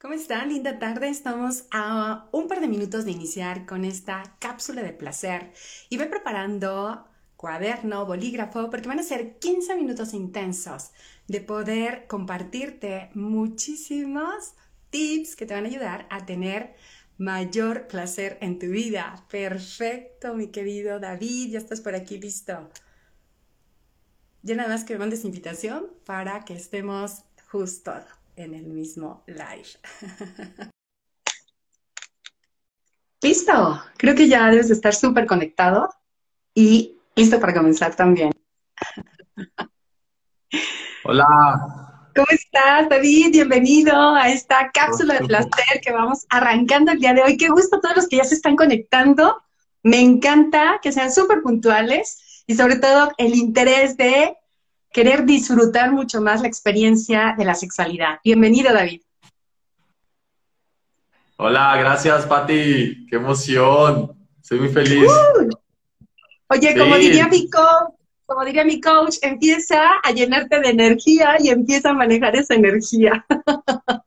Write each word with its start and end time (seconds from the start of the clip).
¿Cómo 0.00 0.14
están? 0.14 0.50
Linda 0.50 0.78
tarde. 0.78 1.08
Estamos 1.08 1.64
a 1.72 2.28
un 2.30 2.46
par 2.46 2.60
de 2.60 2.68
minutos 2.68 3.04
de 3.04 3.10
iniciar 3.10 3.66
con 3.66 3.84
esta 3.84 4.22
cápsula 4.38 4.80
de 4.80 4.92
placer 4.92 5.50
y 5.88 5.96
voy 5.96 6.06
preparando 6.06 7.04
cuaderno, 7.36 8.06
bolígrafo, 8.06 8.70
porque 8.70 8.86
van 8.86 9.00
a 9.00 9.02
ser 9.02 9.40
15 9.40 9.74
minutos 9.74 10.14
intensos 10.14 10.92
de 11.26 11.40
poder 11.40 12.06
compartirte 12.06 13.10
muchísimos 13.14 14.54
tips 14.90 15.34
que 15.34 15.46
te 15.46 15.54
van 15.54 15.64
a 15.64 15.68
ayudar 15.68 16.06
a 16.10 16.24
tener 16.24 16.76
mayor 17.16 17.88
placer 17.88 18.38
en 18.40 18.60
tu 18.60 18.66
vida. 18.66 19.26
Perfecto, 19.28 20.32
mi 20.34 20.52
querido 20.52 21.00
David, 21.00 21.50
ya 21.50 21.58
estás 21.58 21.80
por 21.80 21.96
aquí 21.96 22.20
listo. 22.20 22.70
Ya 24.42 24.54
nada 24.54 24.68
más 24.68 24.84
que 24.84 24.92
me 24.92 25.00
mandes 25.00 25.24
invitación 25.24 25.88
para 26.04 26.44
que 26.44 26.54
estemos 26.54 27.24
justo 27.50 27.92
en 28.38 28.54
el 28.54 28.66
mismo 28.66 29.24
live. 29.26 29.68
Listo, 33.20 33.82
creo 33.96 34.14
que 34.14 34.28
ya 34.28 34.48
debes 34.48 34.68
de 34.68 34.74
estar 34.74 34.94
súper 34.94 35.26
conectado 35.26 35.88
y 36.54 36.96
listo 37.16 37.40
para 37.40 37.52
comenzar 37.52 37.96
también. 37.96 38.30
Hola. 41.04 42.06
¿Cómo 42.14 42.28
estás, 42.30 42.88
David? 42.88 43.32
Bienvenido 43.32 44.14
a 44.14 44.28
esta 44.28 44.70
cápsula 44.72 45.14
de 45.14 45.26
placer 45.26 45.80
que 45.82 45.90
vamos 45.90 46.26
arrancando 46.30 46.92
el 46.92 47.00
día 47.00 47.12
de 47.14 47.22
hoy. 47.22 47.36
Qué 47.36 47.48
gusto 47.48 47.78
a 47.78 47.80
todos 47.80 47.96
los 47.96 48.08
que 48.08 48.18
ya 48.18 48.24
se 48.24 48.36
están 48.36 48.54
conectando. 48.54 49.42
Me 49.82 50.00
encanta 50.00 50.78
que 50.80 50.92
sean 50.92 51.12
súper 51.12 51.42
puntuales 51.42 52.44
y 52.46 52.54
sobre 52.54 52.76
todo 52.76 53.10
el 53.18 53.34
interés 53.34 53.96
de 53.96 54.36
querer 54.92 55.24
disfrutar 55.24 55.92
mucho 55.92 56.20
más 56.20 56.40
la 56.40 56.48
experiencia 56.48 57.34
de 57.36 57.44
la 57.44 57.54
sexualidad. 57.54 58.18
Bienvenido, 58.24 58.72
David. 58.72 59.02
Hola, 61.36 61.76
gracias, 61.76 62.26
Patti. 62.26 63.06
Qué 63.08 63.16
emoción. 63.16 64.12
Soy 64.40 64.60
muy 64.60 64.68
feliz. 64.70 65.08
Uh. 65.08 65.48
Oye, 66.50 66.76
como 66.76 66.96
diría 66.96 67.28
mi 67.28 67.48
coach, 67.50 67.94
como 68.26 68.44
diría 68.44 68.64
mi 68.64 68.80
coach, 68.80 69.16
empieza 69.22 69.80
a 70.02 70.10
llenarte 70.10 70.60
de 70.60 70.70
energía 70.70 71.36
y 71.38 71.50
empieza 71.50 71.90
a 71.90 71.94
manejar 71.94 72.36
esa 72.36 72.54
energía. 72.54 73.24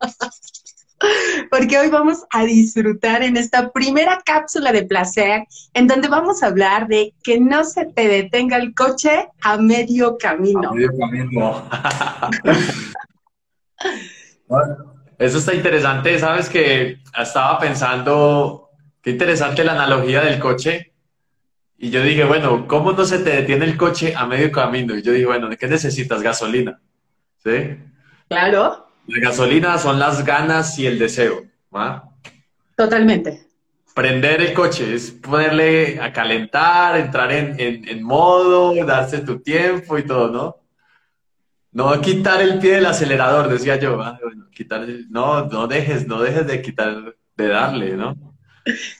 porque 1.51 1.77
hoy 1.77 1.89
vamos 1.89 2.23
a 2.29 2.45
disfrutar 2.45 3.23
en 3.23 3.35
esta 3.35 3.71
primera 3.73 4.21
cápsula 4.25 4.71
de 4.71 4.85
placer, 4.85 5.43
en 5.73 5.85
donde 5.85 6.07
vamos 6.07 6.41
a 6.41 6.47
hablar 6.47 6.87
de 6.87 7.13
que 7.21 7.41
no 7.41 7.65
se 7.65 7.87
te 7.87 8.07
detenga 8.07 8.55
el 8.55 8.73
coche 8.73 9.27
a 9.41 9.57
medio 9.57 10.17
camino. 10.17 10.69
A 10.69 10.73
medio 10.73 10.91
camino. 10.97 11.69
eso 15.19 15.37
está 15.39 15.53
interesante, 15.53 16.17
sabes 16.19 16.47
que 16.47 16.99
estaba 17.21 17.59
pensando, 17.59 18.69
qué 19.01 19.09
interesante 19.09 19.65
la 19.65 19.73
analogía 19.73 20.21
del 20.21 20.39
coche. 20.39 20.93
Y 21.77 21.89
yo 21.89 22.01
dije, 22.01 22.23
bueno, 22.23 22.65
¿cómo 22.65 22.93
no 22.93 23.03
se 23.03 23.19
te 23.19 23.29
detiene 23.31 23.65
el 23.65 23.75
coche 23.75 24.13
a 24.15 24.25
medio 24.25 24.53
camino? 24.53 24.95
Y 24.95 25.01
yo 25.01 25.11
dije, 25.11 25.25
bueno, 25.25 25.49
¿de 25.49 25.57
qué 25.57 25.67
necesitas? 25.67 26.21
Gasolina. 26.21 26.79
¿Sí? 27.43 27.77
Claro. 28.29 28.87
La 29.11 29.19
gasolina 29.19 29.77
son 29.77 29.99
las 29.99 30.23
ganas 30.23 30.79
y 30.79 30.87
el 30.87 30.97
deseo, 30.97 31.43
¿va? 31.75 32.09
Totalmente. 32.77 33.45
Prender 33.93 34.41
el 34.41 34.53
coche 34.53 34.95
es 34.95 35.11
ponerle 35.11 35.99
a 35.99 36.13
calentar, 36.13 36.95
entrar 36.95 37.29
en, 37.33 38.03
modo, 38.03 38.73
darse 38.85 39.19
tu 39.19 39.39
tiempo 39.39 39.97
y 39.97 40.03
todo, 40.03 40.29
¿no? 40.29 40.55
No 41.73 41.99
quitar 41.99 42.41
el 42.41 42.59
pie 42.59 42.75
del 42.75 42.85
acelerador, 42.85 43.49
decía 43.49 43.75
yo. 43.75 43.97
Bueno, 43.97 44.49
quitar 44.49 44.87
no, 45.09 45.45
no 45.45 45.67
dejes, 45.67 46.07
no 46.07 46.21
dejes 46.21 46.47
de 46.47 46.61
quitar, 46.61 47.13
de 47.35 47.47
darle, 47.49 47.97
¿no? 47.97 48.15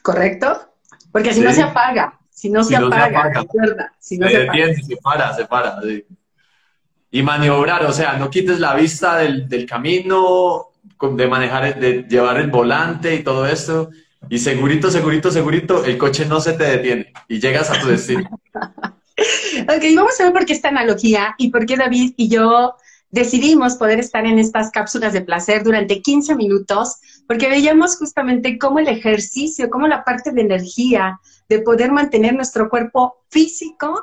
Correcto. 0.02 0.74
Porque 1.14 1.34
si 1.34 1.40
no 1.40 1.54
se 1.54 1.64
apaga, 1.64 2.20
si 2.30 2.50
no, 2.50 2.66
se, 2.66 2.76
apaga, 2.76 3.32
recuerda. 3.34 3.94
Si 3.98 4.18
no 4.18 4.28
se, 4.28 4.40
detiene, 4.40 4.76
se 4.76 4.98
para, 4.98 5.34
se 5.34 5.46
para. 5.46 5.82
Sí 5.82 6.06
y 7.12 7.22
maniobrar, 7.24 7.86
o 7.86 7.92
sea, 7.92 8.18
no 8.18 8.30
quites 8.30 8.60
la 8.60 8.74
vista 8.74 9.18
del, 9.18 9.48
del, 9.50 9.66
camino, 9.66 10.70
de 11.02 11.28
manejar, 11.28 11.78
de 11.78 12.04
llevar 12.04 12.38
el 12.38 12.50
volante 12.50 13.14
y 13.16 13.24
todo 13.24 13.46
esto, 13.46 13.90
y 14.30 14.40
segurito, 14.40 14.90
segurito, 14.90 15.30
segurito, 15.30 15.84
el 15.84 15.98
coche 15.98 16.26
no 16.26 16.40
se 16.40 16.54
te 16.54 16.64
detiene 16.64 17.12
y 17.28 17.40
llegas 17.40 17.70
a 17.70 17.80
tu 17.82 17.88
destino. 17.88 18.30
ok, 18.56 19.84
vamos 19.96 20.20
a 20.20 20.24
ver 20.24 20.34
por 20.34 20.46
qué 20.46 20.54
esta 20.54 20.70
analogía 20.70 21.36
y 21.38 21.50
por 21.50 21.66
qué 21.66 21.76
David 21.76 22.14
y 22.16 22.30
yo 22.30 22.76
decidimos 23.10 23.76
poder 23.76 24.00
estar 24.00 24.26
en 24.26 24.40
estas 24.40 24.72
cápsulas 24.72 25.12
de 25.12 25.22
placer 25.22 25.64
durante 25.64 26.02
15 26.02 26.36
minutos, 26.36 26.98
porque 27.28 27.50
veíamos 27.50 27.98
justamente 27.98 28.58
cómo 28.58 28.80
el 28.80 28.88
ejercicio, 28.88 29.70
cómo 29.70 29.88
la 29.88 30.06
parte 30.06 30.32
de 30.32 30.42
energía, 30.42 31.20
de 31.50 31.60
poder 31.60 31.92
mantener 31.92 32.34
nuestro 32.34 32.70
cuerpo 32.70 33.18
físico 33.30 34.02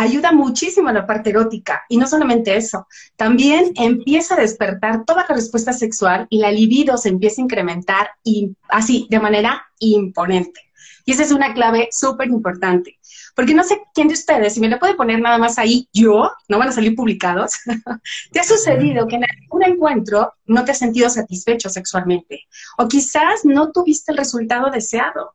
ayuda 0.00 0.32
muchísimo 0.32 0.88
a 0.88 0.92
la 0.92 1.06
parte 1.06 1.30
erótica. 1.30 1.84
Y 1.88 1.96
no 1.98 2.06
solamente 2.06 2.56
eso, 2.56 2.86
también 3.16 3.72
empieza 3.76 4.34
a 4.34 4.40
despertar 4.40 5.04
toda 5.04 5.26
la 5.28 5.34
respuesta 5.34 5.72
sexual 5.72 6.26
y 6.30 6.38
la 6.38 6.50
libido 6.50 6.96
se 6.96 7.10
empieza 7.10 7.40
a 7.40 7.44
incrementar 7.44 8.10
y 8.24 8.56
así, 8.68 9.06
de 9.10 9.20
manera 9.20 9.62
imponente. 9.78 10.60
Y 11.04 11.12
esa 11.12 11.22
es 11.22 11.32
una 11.32 11.54
clave 11.54 11.88
súper 11.92 12.28
importante. 12.28 12.98
Porque 13.34 13.54
no 13.54 13.62
sé 13.62 13.80
quién 13.94 14.08
de 14.08 14.14
ustedes, 14.14 14.54
si 14.54 14.60
me 14.60 14.68
le 14.68 14.78
puede 14.78 14.94
poner 14.94 15.20
nada 15.20 15.38
más 15.38 15.58
ahí 15.58 15.88
yo, 15.92 16.30
no 16.48 16.58
van 16.58 16.68
a 16.68 16.72
salir 16.72 16.94
publicados, 16.94 17.52
¿te 18.32 18.40
ha 18.40 18.44
sucedido 18.44 19.06
que 19.06 19.16
en 19.16 19.24
algún 19.24 19.64
encuentro 19.64 20.34
no 20.46 20.64
te 20.64 20.72
has 20.72 20.78
sentido 20.78 21.10
satisfecho 21.10 21.68
sexualmente? 21.68 22.46
O 22.78 22.88
quizás 22.88 23.44
no 23.44 23.70
tuviste 23.70 24.12
el 24.12 24.18
resultado 24.18 24.70
deseado. 24.70 25.34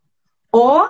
O 0.50 0.88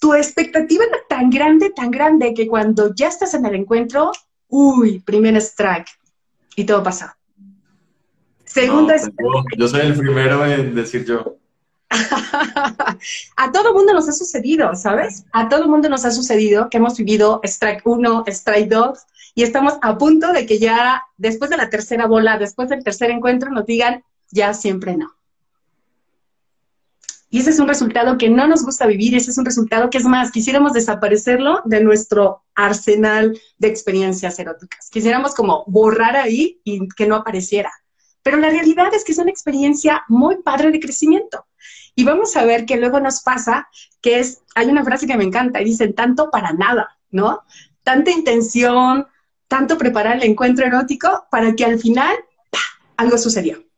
tu 0.00 0.14
expectativa 0.14 0.84
era 0.84 0.98
tan 1.08 1.30
grande, 1.30 1.70
tan 1.70 1.90
grande, 1.90 2.34
que 2.34 2.48
cuando 2.48 2.92
ya 2.94 3.08
estás 3.08 3.34
en 3.34 3.46
el 3.46 3.54
encuentro, 3.54 4.10
uy, 4.48 4.98
primer 5.00 5.36
strike, 5.36 5.86
y 6.56 6.64
todo 6.64 6.82
pasa. 6.82 7.16
Segunda 8.44 8.96
no, 8.96 9.44
Yo 9.56 9.68
soy 9.68 9.82
el 9.82 9.94
primero 9.96 10.44
en 10.44 10.74
decir 10.74 11.04
yo. 11.04 11.36
a 13.36 13.52
todo 13.52 13.74
mundo 13.74 13.92
nos 13.92 14.08
ha 14.08 14.12
sucedido, 14.12 14.74
¿sabes? 14.74 15.24
A 15.32 15.48
todo 15.48 15.68
mundo 15.68 15.88
nos 15.88 16.04
ha 16.04 16.10
sucedido 16.10 16.68
que 16.70 16.78
hemos 16.78 16.96
vivido 16.96 17.40
strike 17.44 17.82
1, 17.84 18.24
strike 18.26 18.68
2, 18.68 18.98
y 19.34 19.42
estamos 19.42 19.74
a 19.82 19.98
punto 19.98 20.32
de 20.32 20.46
que 20.46 20.58
ya 20.58 21.04
después 21.16 21.50
de 21.50 21.56
la 21.56 21.68
tercera 21.68 22.06
bola, 22.06 22.38
después 22.38 22.68
del 22.68 22.82
tercer 22.82 23.10
encuentro, 23.10 23.50
nos 23.50 23.66
digan, 23.66 24.02
ya 24.30 24.54
siempre 24.54 24.96
no. 24.96 25.12
Y 27.32 27.38
ese 27.38 27.50
es 27.50 27.60
un 27.60 27.68
resultado 27.68 28.18
que 28.18 28.28
no 28.28 28.48
nos 28.48 28.64
gusta 28.64 28.86
vivir, 28.86 29.14
ese 29.14 29.30
es 29.30 29.38
un 29.38 29.44
resultado 29.44 29.88
que 29.88 29.98
es 29.98 30.04
más, 30.04 30.32
quisiéramos 30.32 30.72
desaparecerlo 30.72 31.62
de 31.64 31.80
nuestro 31.80 32.42
arsenal 32.56 33.38
de 33.56 33.68
experiencias 33.68 34.36
eróticas. 34.40 34.90
Quisiéramos 34.90 35.36
como 35.36 35.64
borrar 35.68 36.16
ahí 36.16 36.60
y 36.64 36.88
que 36.88 37.06
no 37.06 37.14
apareciera. 37.14 37.70
Pero 38.24 38.36
la 38.36 38.50
realidad 38.50 38.92
es 38.92 39.04
que 39.04 39.12
es 39.12 39.18
una 39.18 39.30
experiencia 39.30 40.02
muy 40.08 40.42
padre 40.42 40.72
de 40.72 40.80
crecimiento. 40.80 41.46
Y 41.94 42.04
vamos 42.04 42.36
a 42.36 42.44
ver 42.44 42.66
que 42.66 42.76
luego 42.76 42.98
nos 42.98 43.22
pasa 43.22 43.68
que 44.00 44.18
es, 44.18 44.42
hay 44.56 44.66
una 44.66 44.84
frase 44.84 45.06
que 45.06 45.16
me 45.16 45.24
encanta 45.24 45.60
y 45.60 45.64
dicen 45.64 45.94
tanto 45.94 46.30
para 46.30 46.52
nada, 46.52 46.98
¿no? 47.10 47.44
Tanta 47.84 48.10
intención, 48.10 49.06
tanto 49.46 49.78
preparar 49.78 50.16
el 50.16 50.24
encuentro 50.24 50.66
erótico 50.66 51.26
para 51.30 51.54
que 51.54 51.64
al 51.64 51.78
final 51.78 52.16
algo 52.96 53.16
sucedió. 53.18 53.69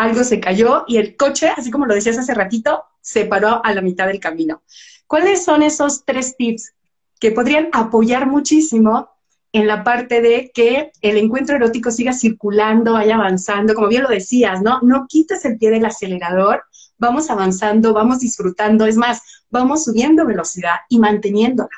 Algo 0.00 0.24
se 0.24 0.40
cayó 0.40 0.84
y 0.88 0.96
el 0.96 1.14
coche, 1.14 1.50
así 1.54 1.70
como 1.70 1.84
lo 1.84 1.94
decías 1.94 2.16
hace 2.16 2.32
ratito, 2.32 2.84
se 3.02 3.26
paró 3.26 3.62
a 3.62 3.74
la 3.74 3.82
mitad 3.82 4.06
del 4.06 4.18
camino. 4.18 4.62
¿Cuáles 5.06 5.44
son 5.44 5.62
esos 5.62 6.06
tres 6.06 6.38
tips 6.38 6.72
que 7.20 7.32
podrían 7.32 7.68
apoyar 7.74 8.26
muchísimo 8.26 9.10
en 9.52 9.66
la 9.66 9.84
parte 9.84 10.22
de 10.22 10.52
que 10.54 10.90
el 11.02 11.18
encuentro 11.18 11.56
erótico 11.56 11.90
siga 11.90 12.14
circulando, 12.14 12.94
vaya 12.94 13.16
avanzando, 13.16 13.74
como 13.74 13.88
bien 13.88 14.04
lo 14.04 14.08
decías, 14.08 14.62
¿no? 14.62 14.80
No 14.80 15.04
quites 15.06 15.44
el 15.44 15.58
pie 15.58 15.68
del 15.68 15.84
acelerador, 15.84 16.62
vamos 16.96 17.28
avanzando, 17.28 17.92
vamos 17.92 18.20
disfrutando, 18.20 18.86
es 18.86 18.96
más, 18.96 19.20
vamos 19.50 19.84
subiendo 19.84 20.24
velocidad 20.24 20.76
y 20.88 20.98
manteniéndola. 20.98 21.76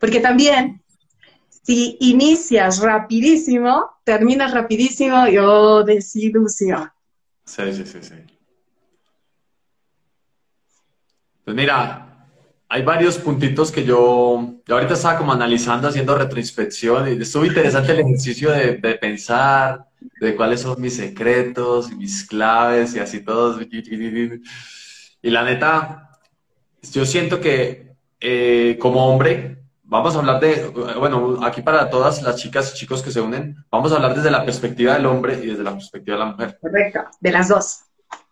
Porque 0.00 0.18
también, 0.18 0.82
si 1.48 1.96
inicias 2.00 2.80
rapidísimo, 2.80 3.88
terminas 4.02 4.52
rapidísimo 4.52 5.28
y 5.28 5.38
oh, 5.38 5.84
desilusión. 5.84 6.90
Sí, 7.44 7.72
sí, 7.72 7.84
sí, 7.84 7.98
sí. 8.02 8.14
Pues 11.44 11.56
mira, 11.56 12.12
hay 12.68 12.82
varios 12.82 13.18
puntitos 13.18 13.70
que 13.72 13.84
yo, 13.84 14.54
yo 14.66 14.74
ahorita 14.74 14.94
estaba 14.94 15.18
como 15.18 15.32
analizando, 15.32 15.88
haciendo 15.88 16.16
retroinspección 16.16 17.08
y 17.08 17.22
estuvo 17.22 17.44
interesante 17.44 17.92
el 17.92 18.00
ejercicio 18.00 18.50
de, 18.50 18.74
pensar 19.00 19.86
de 20.20 20.36
cuáles 20.36 20.60
son 20.60 20.80
mis 20.80 20.96
secretos 20.96 21.90
y 21.90 21.96
mis 21.96 22.24
claves 22.24 22.94
y 22.94 23.00
así 23.00 23.24
todos. 23.24 23.60
Y 23.62 25.30
la 25.30 25.44
neta, 25.44 26.18
yo 26.92 27.04
siento 27.04 27.40
que 27.40 27.92
eh, 28.20 28.78
como 28.80 29.06
hombre 29.06 29.61
vamos 29.92 30.16
a 30.16 30.20
hablar 30.20 30.40
de, 30.40 30.68
bueno, 30.98 31.38
aquí 31.42 31.60
para 31.60 31.90
todas 31.90 32.22
las 32.22 32.36
chicas 32.36 32.72
y 32.72 32.78
chicos 32.78 33.02
que 33.02 33.10
se 33.10 33.20
unen, 33.20 33.56
vamos 33.70 33.92
a 33.92 33.96
hablar 33.96 34.14
desde 34.14 34.30
la 34.30 34.42
perspectiva 34.42 34.94
del 34.94 35.04
hombre 35.04 35.38
y 35.42 35.48
desde 35.48 35.62
la 35.62 35.72
perspectiva 35.72 36.16
de 36.16 36.24
la 36.24 36.30
mujer. 36.30 36.58
Correcto, 36.60 37.00
de 37.20 37.30
las 37.30 37.48
dos. 37.48 37.80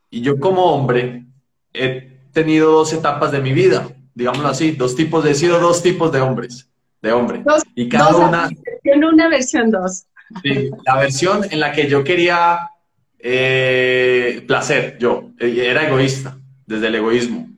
Y 0.09 0.23
yo 0.23 0.41
como 0.41 0.65
hombre 0.65 1.27
he 1.75 2.19
tenido 2.33 2.73
dos 2.73 2.95
etapas 2.95 3.31
de 3.31 3.41
mi 3.41 3.53
vida, 3.53 3.89
digámoslo 4.15 4.49
así, 4.49 4.73
dos 4.73 4.97
tipos, 4.97 5.27
he 5.27 5.35
sido 5.35 5.61
dos 5.61 5.83
tipos 5.83 6.11
de 6.11 6.23
hombres, 6.23 6.67
de 7.03 7.13
hombre. 7.13 7.45
y 7.75 7.91
cada 7.91 8.17
una... 8.17 8.49
Versión 8.49 9.05
una, 9.05 9.29
versión 9.29 9.71
dos. 9.71 10.07
Sí, 10.43 10.71
la 10.87 10.97
versión 10.97 11.45
en 11.51 11.61
la 11.61 11.73
que 11.73 11.89
yo 11.89 12.03
quería 12.03 12.71
eh, 13.19 14.43
placer, 14.47 14.97
yo, 14.99 15.31
era 15.39 15.87
egoísta, 15.87 16.39
desde 16.65 16.87
el 16.87 16.95
egoísmo. 16.95 17.49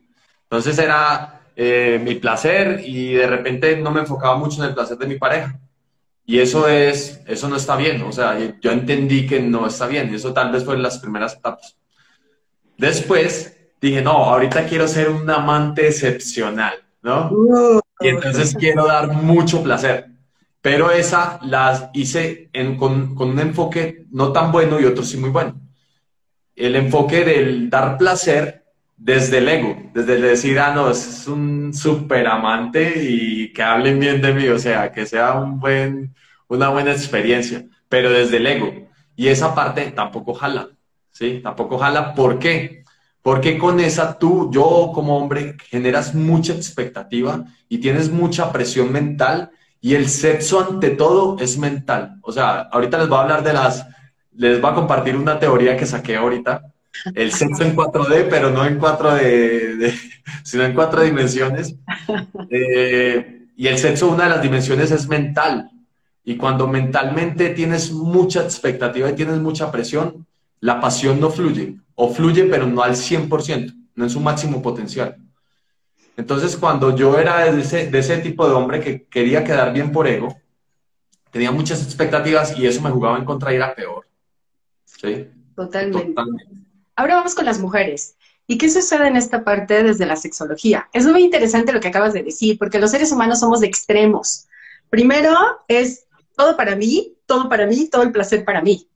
Entonces 0.43 0.77
era 0.77 1.32
eh, 1.55 1.99
mi 2.03 2.15
placer 2.15 2.81
y 2.85 3.13
de 3.13 3.27
repente 3.27 3.77
no 3.77 3.91
me 3.91 4.01
enfocaba 4.01 4.35
mucho 4.37 4.61
en 4.61 4.69
el 4.69 4.75
placer 4.75 4.97
de 4.97 5.07
mi 5.07 5.17
pareja. 5.17 5.59
Y 6.25 6.39
eso 6.39 6.67
es, 6.67 7.21
eso 7.27 7.49
no 7.49 7.57
está 7.57 7.75
bien, 7.75 8.01
o 8.01 8.11
sea, 8.11 8.37
yo 8.61 8.71
entendí 8.71 9.27
que 9.27 9.41
no 9.41 9.67
está 9.67 9.87
bien, 9.87 10.09
y 10.09 10.15
eso 10.15 10.33
tal 10.33 10.53
vez 10.53 10.63
fue 10.63 10.75
en 10.75 10.81
las 10.81 10.99
primeras 10.99 11.33
etapas. 11.33 11.77
Después 12.77 13.57
dije, 13.81 14.01
no, 14.01 14.11
ahorita 14.11 14.65
quiero 14.65 14.87
ser 14.87 15.09
un 15.09 15.29
amante 15.29 15.87
excepcional, 15.87 16.75
¿no? 17.01 17.29
Y 17.99 18.07
entonces 18.07 18.55
quiero 18.57 18.85
dar 18.87 19.11
mucho 19.11 19.61
placer. 19.61 20.07
Pero 20.61 20.91
esa 20.91 21.39
las 21.43 21.89
hice 21.93 22.49
con, 22.79 23.15
con 23.15 23.31
un 23.31 23.39
enfoque 23.39 24.05
no 24.11 24.31
tan 24.31 24.49
bueno 24.49 24.79
y 24.79 24.85
otro 24.85 25.03
sí 25.03 25.17
muy 25.17 25.29
bueno. 25.29 25.59
El 26.55 26.77
enfoque 26.77 27.25
del 27.25 27.69
dar 27.69 27.97
placer 27.97 28.62
desde 29.03 29.39
el 29.39 29.49
ego, 29.49 29.75
desde 29.93 30.21
decir, 30.21 30.57
ah, 30.59 30.73
no, 30.73 30.89
es 30.89 31.27
un 31.27 31.73
súper 31.73 32.25
amante 32.25 33.03
y 33.03 33.51
que 33.51 33.61
hablen 33.61 33.99
bien 33.99 34.21
de 34.21 34.33
mí, 34.33 34.47
o 34.47 34.57
sea, 34.57 34.93
que 34.93 35.05
sea 35.05 35.33
una 36.47 36.69
buena 36.69 36.91
experiencia, 36.93 37.65
pero 37.89 38.09
desde 38.09 38.37
el 38.37 38.47
ego. 38.47 38.71
Y 39.17 39.27
esa 39.27 39.53
parte 39.53 39.91
tampoco 39.91 40.33
jala, 40.33 40.69
¿sí? 41.11 41.41
Tampoco 41.43 41.77
jala. 41.77 42.15
¿Por 42.15 42.39
qué? 42.39 42.85
Porque 43.21 43.57
con 43.57 43.81
esa 43.81 44.17
tú, 44.17 44.49
yo 44.53 44.91
como 44.93 45.17
hombre, 45.17 45.57
generas 45.69 46.15
mucha 46.15 46.53
expectativa 46.53 47.43
y 47.67 47.79
tienes 47.79 48.09
mucha 48.09 48.53
presión 48.53 48.89
mental 48.93 49.51
y 49.81 49.95
el 49.95 50.07
sexo 50.07 50.65
ante 50.65 50.91
todo 50.91 51.37
es 51.39 51.57
mental. 51.57 52.19
O 52.21 52.31
sea, 52.31 52.69
ahorita 52.71 52.99
les 52.99 53.09
voy 53.09 53.17
a 53.17 53.21
hablar 53.23 53.43
de 53.43 53.51
las, 53.51 53.85
les 54.31 54.61
voy 54.61 54.71
a 54.71 54.75
compartir 54.75 55.17
una 55.17 55.39
teoría 55.39 55.75
que 55.75 55.85
saqué 55.85 56.15
ahorita 56.15 56.73
el 57.15 57.31
sexo 57.31 57.63
en 57.63 57.75
4D, 57.75 58.27
pero 58.29 58.49
no 58.51 58.65
en 58.65 58.77
4 58.77 59.15
de, 59.15 59.93
sino 60.43 60.63
en 60.63 60.73
cuatro 60.73 61.03
dimensiones. 61.03 61.75
Eh, 62.49 63.47
y 63.55 63.67
el 63.67 63.77
sexo, 63.77 64.09
una 64.09 64.25
de 64.25 64.29
las 64.29 64.41
dimensiones 64.41 64.91
es 64.91 65.07
mental. 65.07 65.69
Y 66.23 66.37
cuando 66.37 66.67
mentalmente 66.67 67.49
tienes 67.49 67.91
mucha 67.91 68.41
expectativa 68.41 69.09
y 69.09 69.15
tienes 69.15 69.39
mucha 69.39 69.71
presión, 69.71 70.25
la 70.59 70.79
pasión 70.79 71.19
no 71.19 71.29
fluye. 71.29 71.77
O 71.95 72.13
fluye, 72.13 72.45
pero 72.45 72.65
no 72.65 72.81
al 72.81 72.95
100%, 72.95 73.75
no 73.95 74.03
en 74.03 74.09
su 74.09 74.19
máximo 74.19 74.61
potencial. 74.61 75.17
Entonces, 76.15 76.55
cuando 76.55 76.95
yo 76.95 77.17
era 77.19 77.51
de 77.51 77.61
ese, 77.61 77.89
de 77.89 77.99
ese 77.99 78.17
tipo 78.19 78.47
de 78.47 78.53
hombre 78.53 78.79
que 78.79 79.03
quería 79.03 79.43
quedar 79.43 79.73
bien 79.73 79.91
por 79.91 80.07
ego, 80.07 80.35
tenía 81.31 81.51
muchas 81.51 81.83
expectativas 81.83 82.57
y 82.57 82.65
eso 82.65 82.81
me 82.81 82.91
jugaba 82.91 83.17
en 83.17 83.25
contra 83.25 83.51
y 83.51 83.55
era 83.55 83.75
peor. 83.75 84.07
¿Sí? 84.85 85.27
Totalmente. 85.55 86.07
Totalmente. 86.09 86.62
Ahora 86.95 87.15
vamos 87.15 87.35
con 87.35 87.45
las 87.45 87.59
mujeres. 87.59 88.15
¿Y 88.45 88.57
qué 88.57 88.69
sucede 88.69 89.07
en 89.07 89.15
esta 89.15 89.43
parte 89.43 89.83
desde 89.83 90.05
la 90.05 90.15
sexología? 90.15 90.89
Es 90.91 91.05
muy 91.05 91.23
interesante 91.23 91.71
lo 91.71 91.79
que 91.79 91.87
acabas 91.87 92.13
de 92.13 92.23
decir, 92.23 92.57
porque 92.57 92.79
los 92.79 92.91
seres 92.91 93.11
humanos 93.11 93.39
somos 93.39 93.61
de 93.61 93.67
extremos. 93.67 94.47
Primero 94.89 95.33
es 95.67 96.05
todo 96.35 96.57
para 96.57 96.75
mí, 96.75 97.15
todo 97.25 97.47
para 97.47 97.65
mí, 97.65 97.87
todo 97.89 98.03
el 98.03 98.11
placer 98.11 98.43
para 98.43 98.61
mí. 98.61 98.87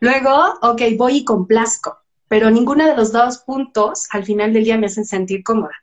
Luego, 0.00 0.54
ok, 0.62 0.82
voy 0.96 1.18
y 1.18 1.24
complazco, 1.24 1.98
pero 2.28 2.50
ninguno 2.50 2.86
de 2.86 2.96
los 2.96 3.12
dos 3.12 3.38
puntos 3.38 4.06
al 4.10 4.24
final 4.24 4.52
del 4.52 4.64
día 4.64 4.78
me 4.78 4.86
hacen 4.86 5.04
sentir 5.04 5.42
cómoda. 5.42 5.74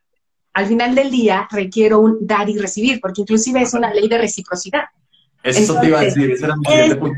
Al 0.53 0.65
final 0.67 0.95
del 0.95 1.11
día 1.11 1.47
requiero 1.51 1.99
un 1.99 2.25
dar 2.25 2.49
y 2.49 2.57
recibir, 2.57 2.99
porque 2.99 3.21
inclusive 3.21 3.61
es 3.61 3.73
una 3.73 3.93
ley 3.93 4.07
de 4.07 4.17
reciprocidad. 4.17 4.85
Eso 5.43 5.79
te 5.79 5.87
iba 5.87 5.99
a 5.99 6.03
decir, 6.03 6.31
ese 6.31 6.45
era 6.45 6.55
mi 6.55 6.65
siguiente 6.65 6.95
punto. 6.95 7.17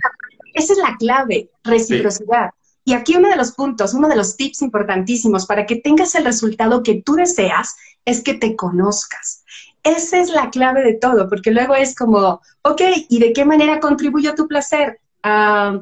Esa 0.53 0.73
es 0.73 0.79
la 0.79 0.95
clave, 0.97 1.49
reciprocidad. 1.63 2.49
Y 2.83 2.93
aquí 2.93 3.15
uno 3.15 3.29
de 3.29 3.35
los 3.35 3.51
puntos, 3.51 3.93
uno 3.93 4.07
de 4.07 4.15
los 4.15 4.35
tips 4.37 4.61
importantísimos 4.63 5.45
para 5.45 5.65
que 5.65 5.75
tengas 5.75 6.15
el 6.15 6.25
resultado 6.25 6.83
que 6.83 7.01
tú 7.05 7.13
deseas 7.13 7.75
es 8.05 8.23
que 8.23 8.33
te 8.33 8.55
conozcas. 8.55 9.43
Esa 9.83 10.19
es 10.19 10.29
la 10.29 10.49
clave 10.49 10.83
de 10.83 10.93
todo, 10.93 11.29
porque 11.29 11.51
luego 11.51 11.75
es 11.75 11.95
como, 11.95 12.41
ok, 12.63 12.81
¿y 13.09 13.19
de 13.19 13.33
qué 13.33 13.45
manera 13.45 13.79
contribuyo 13.79 14.31
a 14.31 14.35
tu 14.35 14.47
placer? 14.47 14.99
Ah, 15.23 15.81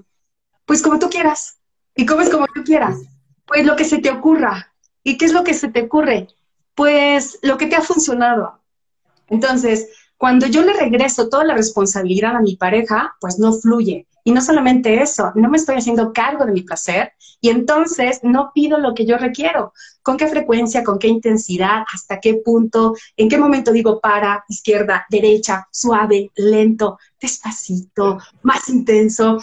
pues 0.65 0.81
como 0.81 0.99
tú 0.99 1.09
quieras. 1.09 1.57
¿Y 1.95 2.05
cómo 2.05 2.21
es 2.21 2.29
como 2.29 2.47
tú 2.47 2.63
quieras? 2.63 2.97
Pues 3.45 3.65
lo 3.65 3.75
que 3.75 3.85
se 3.85 3.99
te 3.99 4.09
ocurra. 4.11 4.73
¿Y 5.03 5.17
qué 5.17 5.25
es 5.25 5.33
lo 5.33 5.43
que 5.43 5.53
se 5.53 5.69
te 5.69 5.83
ocurre? 5.83 6.27
Pues 6.75 7.39
lo 7.41 7.57
que 7.57 7.65
te 7.67 7.75
ha 7.75 7.81
funcionado. 7.81 8.61
Entonces, 9.27 9.89
cuando 10.19 10.47
yo 10.47 10.63
le 10.63 10.73
regreso 10.73 11.29
toda 11.29 11.45
la 11.45 11.55
responsabilidad 11.55 12.35
a 12.35 12.41
mi 12.41 12.57
pareja, 12.57 13.15
pues 13.21 13.39
no 13.39 13.53
fluye. 13.53 14.05
Y 14.25 14.33
no 14.33 14.41
solamente 14.41 15.01
eso, 15.01 15.31
no 15.35 15.49
me 15.49 15.55
estoy 15.55 15.77
haciendo 15.77 16.11
cargo 16.11 16.45
de 16.45 16.51
mi 16.51 16.61
placer 16.61 17.13
y 17.39 17.47
entonces 17.47 18.19
no 18.21 18.51
pido 18.53 18.79
lo 18.79 18.93
que 18.93 19.05
yo 19.05 19.17
requiero. 19.17 19.71
¿Con 20.03 20.17
qué 20.17 20.27
frecuencia, 20.27 20.83
con 20.83 20.99
qué 20.99 21.07
intensidad, 21.07 21.85
hasta 21.93 22.19
qué 22.19 22.33
punto, 22.33 22.95
en 23.15 23.29
qué 23.29 23.37
momento 23.37 23.71
digo 23.71 24.01
para, 24.01 24.43
izquierda, 24.49 25.05
derecha, 25.09 25.69
suave, 25.71 26.31
lento, 26.35 26.99
despacito, 27.21 28.17
más 28.43 28.67
intenso, 28.67 29.39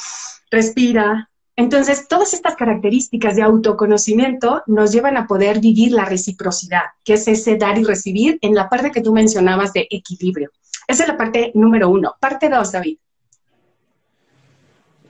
respira, 0.50 1.30
entonces, 1.58 2.06
todas 2.06 2.34
estas 2.34 2.54
características 2.54 3.34
de 3.34 3.40
autoconocimiento 3.40 4.62
nos 4.66 4.92
llevan 4.92 5.16
a 5.16 5.26
poder 5.26 5.58
vivir 5.58 5.90
la 5.90 6.04
reciprocidad, 6.04 6.82
que 7.02 7.14
es 7.14 7.26
ese 7.28 7.56
dar 7.56 7.78
y 7.78 7.84
recibir 7.84 8.38
en 8.42 8.54
la 8.54 8.68
parte 8.68 8.90
que 8.90 9.00
tú 9.00 9.14
mencionabas 9.14 9.72
de 9.72 9.86
equilibrio. 9.90 10.50
Esa 10.86 11.02
es 11.02 11.08
la 11.08 11.16
parte 11.16 11.50
número 11.54 11.88
uno. 11.88 12.14
Parte 12.20 12.48
dos, 12.48 12.72
David. 12.72 12.98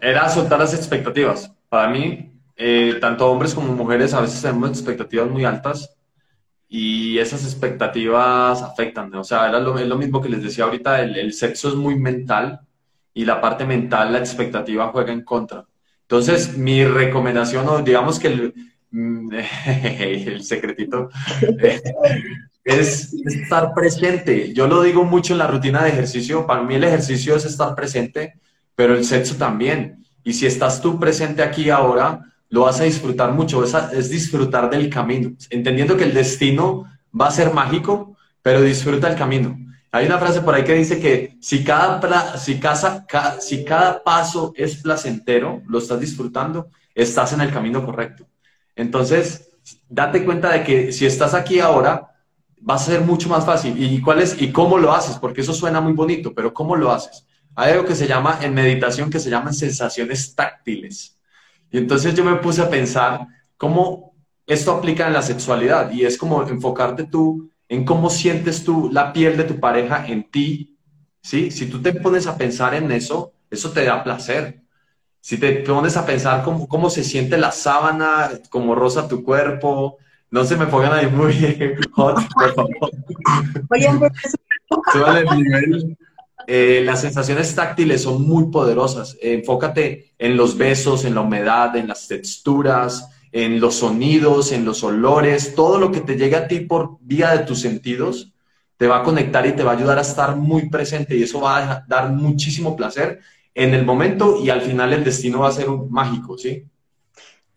Era 0.00 0.28
soltar 0.28 0.58
las 0.58 0.75
expectativas. 0.75 1.52
Para 1.69 1.88
mí, 1.88 2.32
eh, 2.56 2.99
tanto 3.00 3.31
hombres 3.31 3.55
como 3.55 3.73
mujeres 3.73 4.14
a 4.14 4.20
veces 4.20 4.40
tenemos 4.40 4.70
expectativas 4.70 5.28
muy 5.28 5.44
altas 5.44 5.94
y 6.69 7.19
esas 7.19 7.44
expectativas 7.44 8.62
afectan. 8.62 9.14
O 9.14 9.25
sea, 9.25 9.49
era 9.49 9.61
lo, 9.61 9.78
es 9.78 9.87
lo 9.87 9.96
mismo 9.96 10.20
que 10.20 10.28
les 10.28 10.43
decía 10.43 10.64
ahorita, 10.64 11.02
el, 11.02 11.17
el 11.17 11.32
sexo 11.32 11.69
es 11.69 11.75
muy 11.75 11.99
mental 11.99 12.61
y 13.14 13.25
la 13.25 13.40
parte 13.40 13.64
mental, 13.64 14.12
la 14.12 14.19
expectativa 14.19 14.88
juega 14.88 15.12
en 15.12 15.23
contra. 15.23 15.64
Entonces, 16.02 16.56
mi 16.56 16.85
recomendación, 16.85 17.66
o 17.68 17.83
digamos 17.83 18.18
que 18.18 18.28
el, 18.28 18.54
el 18.92 20.42
secretito, 20.42 21.09
es 22.66 23.14
estar 23.25 23.73
presente. 23.73 24.52
Yo 24.52 24.66
lo 24.66 24.82
digo 24.82 25.04
mucho 25.04 25.32
en 25.32 25.38
la 25.38 25.46
rutina 25.46 25.85
de 25.85 25.90
ejercicio. 25.90 26.46
Para 26.46 26.62
mí 26.62 26.75
el 26.75 26.82
ejercicio 26.82 27.37
es 27.37 27.44
estar 27.44 27.76
presente, 27.76 28.40
pero 28.75 28.96
el 28.96 29.04
sexo 29.04 29.37
también. 29.37 30.04
Y 30.25 30.32
si 30.32 30.46
estás 30.46 30.82
tú 30.82 30.99
presente 30.99 31.44
aquí 31.44 31.70
ahora, 31.70 32.20
lo 32.49 32.62
vas 32.62 32.80
a 32.80 32.85
disfrutar 32.85 33.32
mucho. 33.32 33.62
Es, 33.62 33.73
es 33.92 34.11
disfrutar 34.11 34.68
del 34.68 34.90
camino, 34.90 35.32
entendiendo 35.49 35.96
que 35.96 36.04
el 36.04 36.12
destino 36.12 36.85
va 37.18 37.28
a 37.28 37.30
ser 37.30 37.54
mágico, 37.54 38.16
pero 38.42 38.61
disfruta 38.61 39.08
el 39.08 39.16
camino. 39.16 39.56
Hay 39.92 40.06
una 40.06 40.18
frase 40.18 40.40
por 40.40 40.52
ahí 40.52 40.64
que 40.64 40.75
dice 40.75 40.99
que 40.99 41.37
si 41.40 41.62
cada, 41.62 42.37
si, 42.37 42.58
casa, 42.58 43.06
si 43.38 43.64
cada 43.64 44.02
paso 44.02 44.52
es 44.56 44.82
placentero, 44.82 45.62
lo 45.68 45.78
estás 45.78 46.00
disfrutando, 46.00 46.68
estás 46.96 47.32
en 47.32 47.42
el 47.42 47.52
camino 47.52 47.87
correcto. 47.87 48.26
Entonces, 48.75 49.50
date 49.88 50.25
cuenta 50.25 50.50
de 50.50 50.64
que 50.64 50.90
si 50.90 51.06
estás 51.06 51.32
aquí 51.32 51.61
ahora, 51.61 52.15
va 52.69 52.75
a 52.75 52.79
ser 52.79 53.01
mucho 53.03 53.29
más 53.29 53.45
fácil. 53.45 53.75
¿Y 53.83 54.01
cuál 54.01 54.21
es 54.21 54.41
y 54.41 54.53
cómo 54.53 54.79
lo 54.79 54.93
haces? 54.93 55.17
Porque 55.17 55.41
eso 55.41 55.53
suena 55.53 55.81
muy 55.81 55.93
bonito, 55.93 56.35
pero 56.35 56.53
¿cómo 56.53 56.77
lo 56.77 56.91
haces? 56.91 57.27
Hay 57.55 57.73
algo 57.73 57.85
que 57.85 57.95
se 57.95 58.07
llama 58.07 58.39
en 58.43 58.55
meditación 58.55 59.11
que 59.11 59.19
se 59.19 59.31
llaman 59.31 59.55
sensaciones 59.55 60.35
táctiles. 60.35 61.19
Y 61.71 61.79
entonces 61.79 62.15
yo 62.15 62.25
me 62.25 62.37
puse 62.37 62.63
a 62.63 62.71
pensar 62.71 63.27
cómo 63.57 64.15
esto 64.47 64.73
aplica 64.73 65.07
en 65.07 65.13
la 65.13 65.23
sexualidad 65.23 65.91
y 65.91 66.05
es 66.05 66.17
como 66.17 66.43
enfocarte 66.43 67.05
tú 67.05 67.51
en 67.69 67.85
cómo 67.85 68.11
sientes 68.11 68.65
tú 68.65 68.91
la 68.93 69.13
piel 69.13 69.37
de 69.37 69.45
tu 69.45 69.59
pareja 69.59 70.07
en 70.07 70.31
ti. 70.31 70.77
¿sí? 71.21 71.51
Si 71.51 71.67
tú 71.67 71.83
te 71.83 71.93
pones 71.93 72.27
a 72.27 72.37
pensar 72.37 72.75
en 72.75 72.93
eso, 72.93 73.33
eso 73.51 73.71
te 73.73 73.85
da 73.85 74.05
placer. 74.05 74.63
Si 75.21 75.39
te 75.39 75.53
pones 75.55 75.97
a 75.97 76.07
pensar 76.07 76.45
cómo, 76.45 76.69
cómo 76.69 76.89
se 76.89 77.03
siente 77.03 77.37
la 77.37 77.51
sábana, 77.51 78.31
cómo 78.49 78.77
rosa 78.77 79.09
tu 79.09 79.25
cuerpo, 79.25 79.99
no 80.37 80.45
se 80.45 80.55
me 80.55 80.66
pongan 80.66 80.93
ahí 80.93 81.07
muy 81.07 81.33
hot, 81.93 82.19
por 82.35 82.55
favor. 82.55 82.90
Eh, 86.47 86.83
las 86.85 87.00
sensaciones 87.00 87.55
táctiles 87.55 88.02
son 88.02 88.23
muy 88.23 88.50
poderosas. 88.50 89.16
enfócate 89.23 90.12
en 90.19 90.37
los 90.37 90.59
besos, 90.59 91.07
en 91.07 91.14
la 91.14 91.23
humedad, 91.23 91.75
en 91.76 91.88
las 91.88 92.07
texturas, 92.07 93.09
en 93.33 93.61
los 93.61 93.76
sonidos, 93.76 94.52
en 94.52 94.66
los 94.66 94.85
olores, 94.85 95.55
todo 95.55 95.78
lo 95.78 95.90
que 95.90 96.02
te 96.02 96.16
llega 96.16 96.40
a 96.40 96.49
ti 96.49 96.61
por 96.61 96.99
vía 97.00 97.31
de 97.31 97.45
tus 97.45 97.61
sentidos 97.61 98.35
te 98.76 98.87
va 98.87 98.99
a 98.99 99.02
conectar 99.02 99.47
y 99.47 99.52
te 99.52 99.62
va 99.62 99.73
a 99.73 99.76
ayudar 99.76 99.97
a 99.97 100.02
estar 100.02 100.37
muy 100.37 100.69
presente 100.69 101.16
y 101.16 101.23
eso 101.23 101.40
va 101.40 101.73
a 101.73 101.85
dar 101.88 102.12
muchísimo 102.12 102.76
placer 102.76 103.21
en 103.55 103.73
el 103.73 103.87
momento 103.87 104.38
y 104.45 104.50
al 104.50 104.61
final 104.61 104.93
el 104.93 105.02
destino 105.02 105.40
va 105.40 105.49
a 105.49 105.52
ser 105.52 105.71
un 105.71 105.90
mágico, 105.90 106.37
¿sí? 106.37 106.62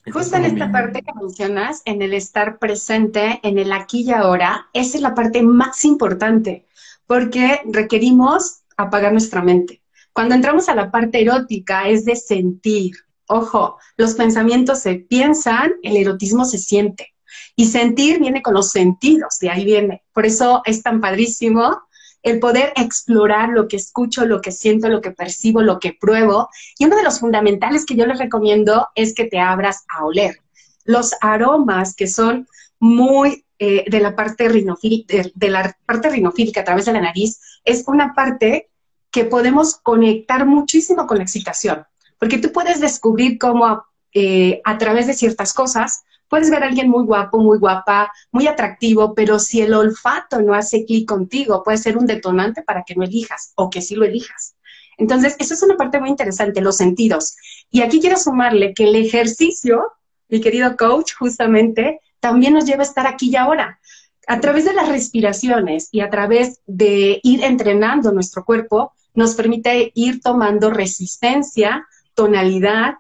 Justo 0.05 0.37
en 0.37 0.45
esta 0.45 0.71
parte 0.71 1.01
que 1.01 1.13
mencionas, 1.13 1.81
en 1.85 2.01
el 2.01 2.13
estar 2.13 2.57
presente, 2.57 3.39
en 3.43 3.59
el 3.59 3.71
aquí 3.71 4.01
y 4.01 4.11
ahora, 4.11 4.67
esa 4.73 4.97
es 4.97 5.03
la 5.03 5.13
parte 5.13 5.41
más 5.41 5.85
importante, 5.85 6.65
porque 7.05 7.61
requerimos 7.65 8.61
apagar 8.77 9.11
nuestra 9.11 9.41
mente. 9.41 9.81
Cuando 10.13 10.35
entramos 10.35 10.67
a 10.69 10.75
la 10.75 10.89
parte 10.89 11.21
erótica 11.21 11.87
es 11.87 12.05
de 12.05 12.15
sentir. 12.15 12.93
Ojo, 13.27 13.77
los 13.97 14.15
pensamientos 14.15 14.79
se 14.79 14.95
piensan, 14.95 15.73
el 15.83 15.97
erotismo 15.97 16.45
se 16.45 16.57
siente. 16.57 17.13
Y 17.55 17.65
sentir 17.65 18.19
viene 18.19 18.41
con 18.41 18.55
los 18.55 18.71
sentidos, 18.71 19.37
de 19.39 19.49
ahí 19.49 19.65
viene. 19.65 20.03
Por 20.13 20.25
eso 20.25 20.61
es 20.65 20.81
tan 20.81 20.99
padrísimo 21.01 21.83
el 22.23 22.39
poder 22.39 22.73
explorar 22.75 23.49
lo 23.49 23.67
que 23.67 23.77
escucho, 23.77 24.25
lo 24.25 24.41
que 24.41 24.51
siento, 24.51 24.89
lo 24.89 25.01
que 25.01 25.11
percibo, 25.11 25.61
lo 25.61 25.79
que 25.79 25.97
pruebo. 25.99 26.49
Y 26.77 26.85
uno 26.85 26.95
de 26.95 27.03
los 27.03 27.19
fundamentales 27.19 27.85
que 27.85 27.95
yo 27.95 28.05
les 28.05 28.19
recomiendo 28.19 28.87
es 28.95 29.13
que 29.13 29.25
te 29.25 29.39
abras 29.39 29.85
a 29.89 30.05
oler. 30.05 30.39
Los 30.83 31.15
aromas 31.21 31.95
que 31.95 32.07
son 32.07 32.47
muy 32.79 33.45
eh, 33.59 33.85
de 33.89 33.99
la 33.99 34.15
parte 34.15 34.47
rinofílica, 34.47 35.23
de, 35.33 35.49
la 35.49 35.75
parte 35.85 36.09
rinofílica 36.09 36.61
a 36.61 36.63
través 36.63 36.85
de 36.85 36.93
la 36.93 37.01
nariz, 37.01 37.39
es 37.65 37.83
una 37.87 38.13
parte 38.13 38.69
que 39.11 39.25
podemos 39.25 39.75
conectar 39.75 40.45
muchísimo 40.45 41.07
con 41.07 41.17
la 41.17 41.23
excitación, 41.23 41.85
porque 42.19 42.37
tú 42.37 42.51
puedes 42.53 42.79
descubrir 42.79 43.37
cómo 43.37 43.83
eh, 44.13 44.61
a 44.63 44.77
través 44.77 45.07
de 45.07 45.13
ciertas 45.13 45.53
cosas 45.53 46.03
puedes 46.29 46.49
ver 46.49 46.63
a 46.63 46.67
alguien 46.67 46.89
muy 46.89 47.03
guapo, 47.03 47.39
muy 47.39 47.57
guapa, 47.57 48.11
muy 48.31 48.47
atractivo, 48.47 49.13
pero 49.13 49.39
si 49.39 49.61
el 49.61 49.73
olfato 49.73 50.41
no 50.41 50.53
hace 50.53 50.85
clic 50.85 51.07
contigo, 51.07 51.63
puede 51.63 51.77
ser 51.77 51.97
un 51.97 52.05
detonante 52.05 52.61
para 52.61 52.83
que 52.83 52.95
no 52.95 53.03
elijas 53.03 53.51
o 53.55 53.69
que 53.69 53.81
sí 53.81 53.95
lo 53.95 54.05
elijas. 54.05 54.55
Entonces, 54.97 55.35
eso 55.39 55.53
es 55.53 55.63
una 55.63 55.77
parte 55.77 55.99
muy 55.99 56.09
interesante, 56.09 56.61
los 56.61 56.77
sentidos. 56.77 57.35
Y 57.71 57.81
aquí 57.81 57.99
quiero 57.99 58.17
sumarle 58.17 58.73
que 58.73 58.83
el 58.83 58.95
ejercicio, 58.95 59.81
mi 60.27 60.41
querido 60.41 60.75
coach, 60.77 61.13
justamente, 61.17 62.01
también 62.19 62.53
nos 62.53 62.65
lleva 62.65 62.83
a 62.83 62.85
estar 62.85 63.07
aquí 63.07 63.29
y 63.31 63.35
ahora. 63.35 63.79
A 64.27 64.39
través 64.41 64.65
de 64.65 64.73
las 64.73 64.89
respiraciones 64.89 65.87
y 65.91 66.01
a 66.01 66.09
través 66.09 66.59
de 66.67 67.19
ir 67.23 67.43
entrenando 67.43 68.11
nuestro 68.11 68.43
cuerpo, 68.45 68.93
nos 69.13 69.35
permite 69.35 69.91
ir 69.95 70.21
tomando 70.21 70.69
resistencia, 70.69 71.87
tonalidad, 72.13 72.95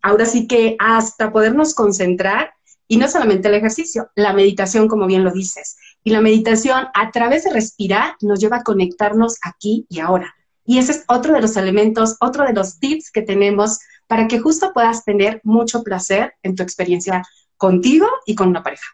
ahora 0.00 0.26
sí 0.26 0.46
que 0.46 0.76
hasta 0.78 1.30
podernos 1.30 1.74
concentrar 1.74 2.54
y 2.92 2.98
no 2.98 3.08
solamente 3.08 3.48
el 3.48 3.54
ejercicio, 3.54 4.10
la 4.16 4.34
meditación, 4.34 4.86
como 4.86 5.06
bien 5.06 5.24
lo 5.24 5.32
dices. 5.32 5.78
Y 6.04 6.10
la 6.10 6.20
meditación, 6.20 6.88
a 6.92 7.10
través 7.10 7.44
de 7.44 7.50
respirar, 7.50 8.16
nos 8.20 8.38
lleva 8.38 8.58
a 8.58 8.62
conectarnos 8.62 9.38
aquí 9.40 9.86
y 9.88 10.00
ahora. 10.00 10.34
Y 10.66 10.76
ese 10.76 10.92
es 10.92 11.04
otro 11.08 11.32
de 11.32 11.40
los 11.40 11.56
elementos, 11.56 12.18
otro 12.20 12.44
de 12.44 12.52
los 12.52 12.78
tips 12.80 13.10
que 13.10 13.22
tenemos 13.22 13.78
para 14.06 14.28
que 14.28 14.40
justo 14.40 14.74
puedas 14.74 15.06
tener 15.06 15.40
mucho 15.42 15.82
placer 15.82 16.34
en 16.42 16.54
tu 16.54 16.62
experiencia 16.62 17.22
contigo 17.56 18.06
y 18.26 18.34
con 18.34 18.48
una 18.48 18.62
pareja. 18.62 18.84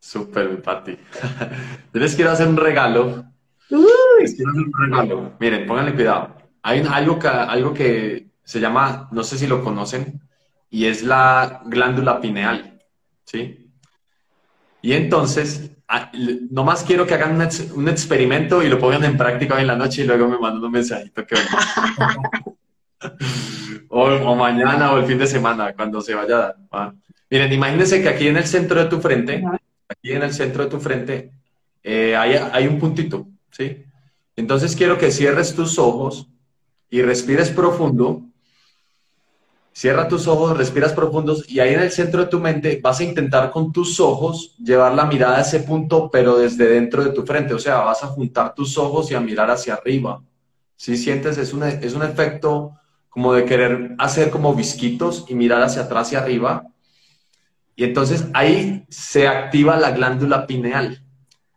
Súper, 0.00 0.62
Pati. 0.62 0.92
Yo 1.92 2.00
les 2.00 2.14
quiero 2.14 2.30
hacer 2.30 2.48
un 2.48 2.56
regalo. 2.56 3.26
Les 4.20 4.34
quiero 4.36 4.52
hacer 4.52 4.62
un 4.62 4.72
regalo. 4.72 5.32
Miren, 5.38 5.66
pónganle 5.66 5.94
cuidado. 5.94 6.34
Hay 6.62 6.80
algo 6.90 7.18
que, 7.18 7.28
algo 7.28 7.74
que 7.74 8.30
se 8.42 8.58
llama, 8.58 9.06
no 9.12 9.22
sé 9.22 9.36
si 9.36 9.46
lo 9.46 9.62
conocen, 9.62 10.22
y 10.70 10.86
es 10.86 11.02
la 11.02 11.62
glándula 11.64 12.20
pineal, 12.20 12.80
¿sí? 13.24 13.70
Y 14.82 14.92
entonces, 14.92 15.70
nomás 16.50 16.84
quiero 16.84 17.06
que 17.06 17.14
hagan 17.14 17.48
un, 17.74 17.88
experimento 17.88 18.62
y 18.62 18.68
lo 18.68 18.78
pongan 18.78 19.04
en 19.04 19.16
práctica 19.16 19.54
hoy 19.54 19.62
en 19.62 19.68
la 19.68 19.76
noche 19.76 20.02
y 20.02 20.06
luego 20.06 20.28
me 20.28 20.38
mandan 20.38 20.62
un 20.62 20.70
mensajito 20.70 21.26
que 21.26 21.34
o, 23.88 24.04
o, 24.04 24.36
mañana 24.36 24.92
o 24.92 24.98
el 24.98 25.06
fin 25.06 25.18
de 25.18 25.26
semana, 25.26 25.72
cuando 25.74 26.00
se 26.00 26.14
vaya 26.14 26.36
a 26.36 26.78
dar. 26.78 26.94
Miren, 27.30 27.52
imagínense 27.52 28.02
que 28.02 28.08
aquí 28.08 28.28
en 28.28 28.36
el 28.36 28.46
centro 28.46 28.82
de 28.82 28.88
tu 28.88 29.00
frente, 29.00 29.42
aquí 29.88 30.12
en 30.12 30.22
el 30.22 30.32
centro 30.32 30.64
de 30.64 30.70
tu 30.70 30.78
frente, 30.78 31.32
eh, 31.82 32.16
hay, 32.16 32.34
hay 32.34 32.66
un 32.66 32.78
puntito, 32.78 33.26
¿sí? 33.50 33.84
Entonces 34.36 34.76
quiero 34.76 34.98
que 34.98 35.10
cierres 35.10 35.54
tus 35.54 35.78
ojos 35.78 36.28
y 36.90 37.02
respires 37.02 37.50
profundo 37.50 38.27
Cierra 39.78 40.08
tus 40.08 40.26
ojos, 40.26 40.58
respiras 40.58 40.92
profundos 40.92 41.48
y 41.48 41.60
ahí 41.60 41.72
en 41.72 41.78
el 41.78 41.92
centro 41.92 42.24
de 42.24 42.26
tu 42.28 42.40
mente 42.40 42.80
vas 42.82 42.98
a 42.98 43.04
intentar 43.04 43.52
con 43.52 43.70
tus 43.70 44.00
ojos 44.00 44.56
llevar 44.58 44.92
la 44.92 45.04
mirada 45.04 45.36
a 45.36 45.42
ese 45.42 45.60
punto, 45.60 46.10
pero 46.10 46.36
desde 46.36 46.66
dentro 46.66 47.04
de 47.04 47.12
tu 47.12 47.24
frente. 47.24 47.54
O 47.54 47.60
sea, 47.60 47.78
vas 47.82 48.02
a 48.02 48.08
juntar 48.08 48.56
tus 48.56 48.76
ojos 48.76 49.08
y 49.12 49.14
a 49.14 49.20
mirar 49.20 49.52
hacia 49.52 49.74
arriba. 49.74 50.20
Si 50.74 50.96
sientes, 50.96 51.38
es 51.38 51.52
un, 51.52 51.62
es 51.62 51.94
un 51.94 52.02
efecto 52.02 52.72
como 53.08 53.32
de 53.34 53.44
querer 53.44 53.94
hacer 53.98 54.30
como 54.30 54.52
visquitos 54.52 55.24
y 55.28 55.36
mirar 55.36 55.62
hacia 55.62 55.82
atrás 55.82 56.12
y 56.12 56.16
arriba. 56.16 56.64
Y 57.76 57.84
entonces 57.84 58.26
ahí 58.34 58.84
se 58.88 59.28
activa 59.28 59.76
la 59.76 59.92
glándula 59.92 60.44
pineal. 60.48 61.04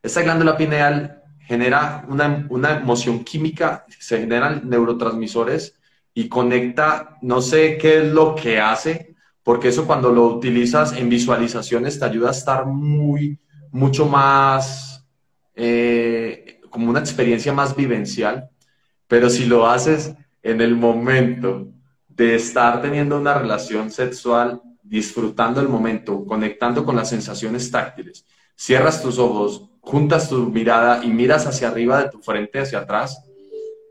Esta 0.04 0.22
glándula 0.22 0.58
pineal 0.58 1.24
genera 1.40 2.06
una, 2.08 2.46
una 2.52 2.78
emoción 2.78 3.24
química, 3.24 3.84
se 3.98 4.20
generan 4.20 4.70
neurotransmisores 4.70 5.81
y 6.14 6.28
conecta, 6.28 7.18
no 7.22 7.42
sé 7.42 7.78
qué 7.78 8.00
es 8.00 8.12
lo 8.12 8.36
que 8.36 8.60
hace, 8.60 9.16
porque 9.44 9.70
eso 9.70 9.88
cuando 9.88 10.12
lo 10.12 10.26
utilizas 10.26 10.94
en 10.94 11.10
visualizaciones 11.10 12.00
te 12.00 12.06
ayuda 12.06 12.30
a 12.30 12.34
estar 12.34 12.66
muy, 12.66 13.40
mucho 13.72 14.06
más, 14.06 15.06
eh, 15.56 16.60
como 16.70 16.90
una 16.90 17.00
experiencia 17.00 17.54
más 17.54 17.76
vivencial, 17.76 18.50
pero 19.08 19.30
si 19.30 19.46
lo 19.46 19.68
haces 19.68 20.14
en 20.44 20.62
el 20.62 20.76
momento 20.76 21.68
de 22.08 22.36
estar 22.36 22.82
teniendo 22.82 23.18
una 23.18 23.34
relación 23.34 23.92
sexual, 23.92 24.62
disfrutando 24.84 25.62
el 25.62 25.70
momento, 25.70 26.26
conectando 26.26 26.86
con 26.86 26.96
las 26.96 27.10
sensaciones 27.10 27.72
táctiles, 27.72 28.26
cierras 28.56 29.02
tus 29.02 29.18
ojos, 29.18 29.70
juntas 29.80 30.30
tu 30.30 30.50
mirada 30.50 31.04
y 31.04 31.10
miras 31.10 31.48
hacia 31.48 31.70
arriba 31.70 32.04
de 32.04 32.10
tu 32.10 32.20
frente, 32.22 32.60
hacia 32.60 32.80
atrás, 32.80 33.24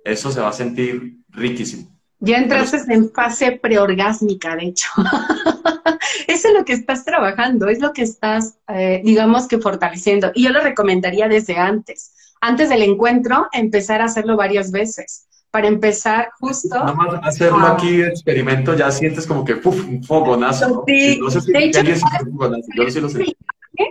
eso 0.04 0.30
se 0.30 0.40
va 0.40 0.48
a 0.48 0.52
sentir 0.52 1.18
riquísimo. 1.28 2.00
Ya 2.20 2.36
entraste 2.36 2.78
en 2.92 3.10
fase 3.10 3.52
preorgásmica, 3.52 4.54
de 4.54 4.66
hecho. 4.66 4.88
Eso 6.28 6.48
es 6.48 6.54
lo 6.54 6.64
que 6.66 6.74
estás 6.74 7.04
trabajando, 7.04 7.68
es 7.68 7.80
lo 7.80 7.92
que 7.92 8.02
estás, 8.02 8.58
eh, 8.68 9.00
digamos 9.02 9.48
que 9.48 9.58
fortaleciendo. 9.58 10.30
Y 10.34 10.44
yo 10.44 10.50
lo 10.50 10.60
recomendaría 10.60 11.28
desde 11.28 11.56
antes. 11.56 12.12
Antes 12.42 12.68
del 12.68 12.82
encuentro, 12.82 13.48
empezar 13.52 14.02
a 14.02 14.04
hacerlo 14.04 14.36
varias 14.36 14.70
veces. 14.70 15.26
Para 15.50 15.68
empezar 15.68 16.28
justo... 16.38 16.74
Nada 16.78 16.94
más 16.94 17.20
hacerlo 17.22 17.66
aquí, 17.66 18.02
experimento, 18.02 18.74
ya 18.76 18.90
sientes 18.90 19.26
como 19.26 19.44
que, 19.44 19.56
¡puf! 19.56 19.82
un 19.88 20.04
fogonazo. 20.04 20.84
Sí, 20.86 21.18
no 21.20 21.30
sé 21.30 21.40
si 21.40 21.52
de 21.52 21.64
hecho, 21.64 21.80
yo 21.82 22.90
sí 22.90 23.00
lo 23.00 23.08
sé. 23.08 23.24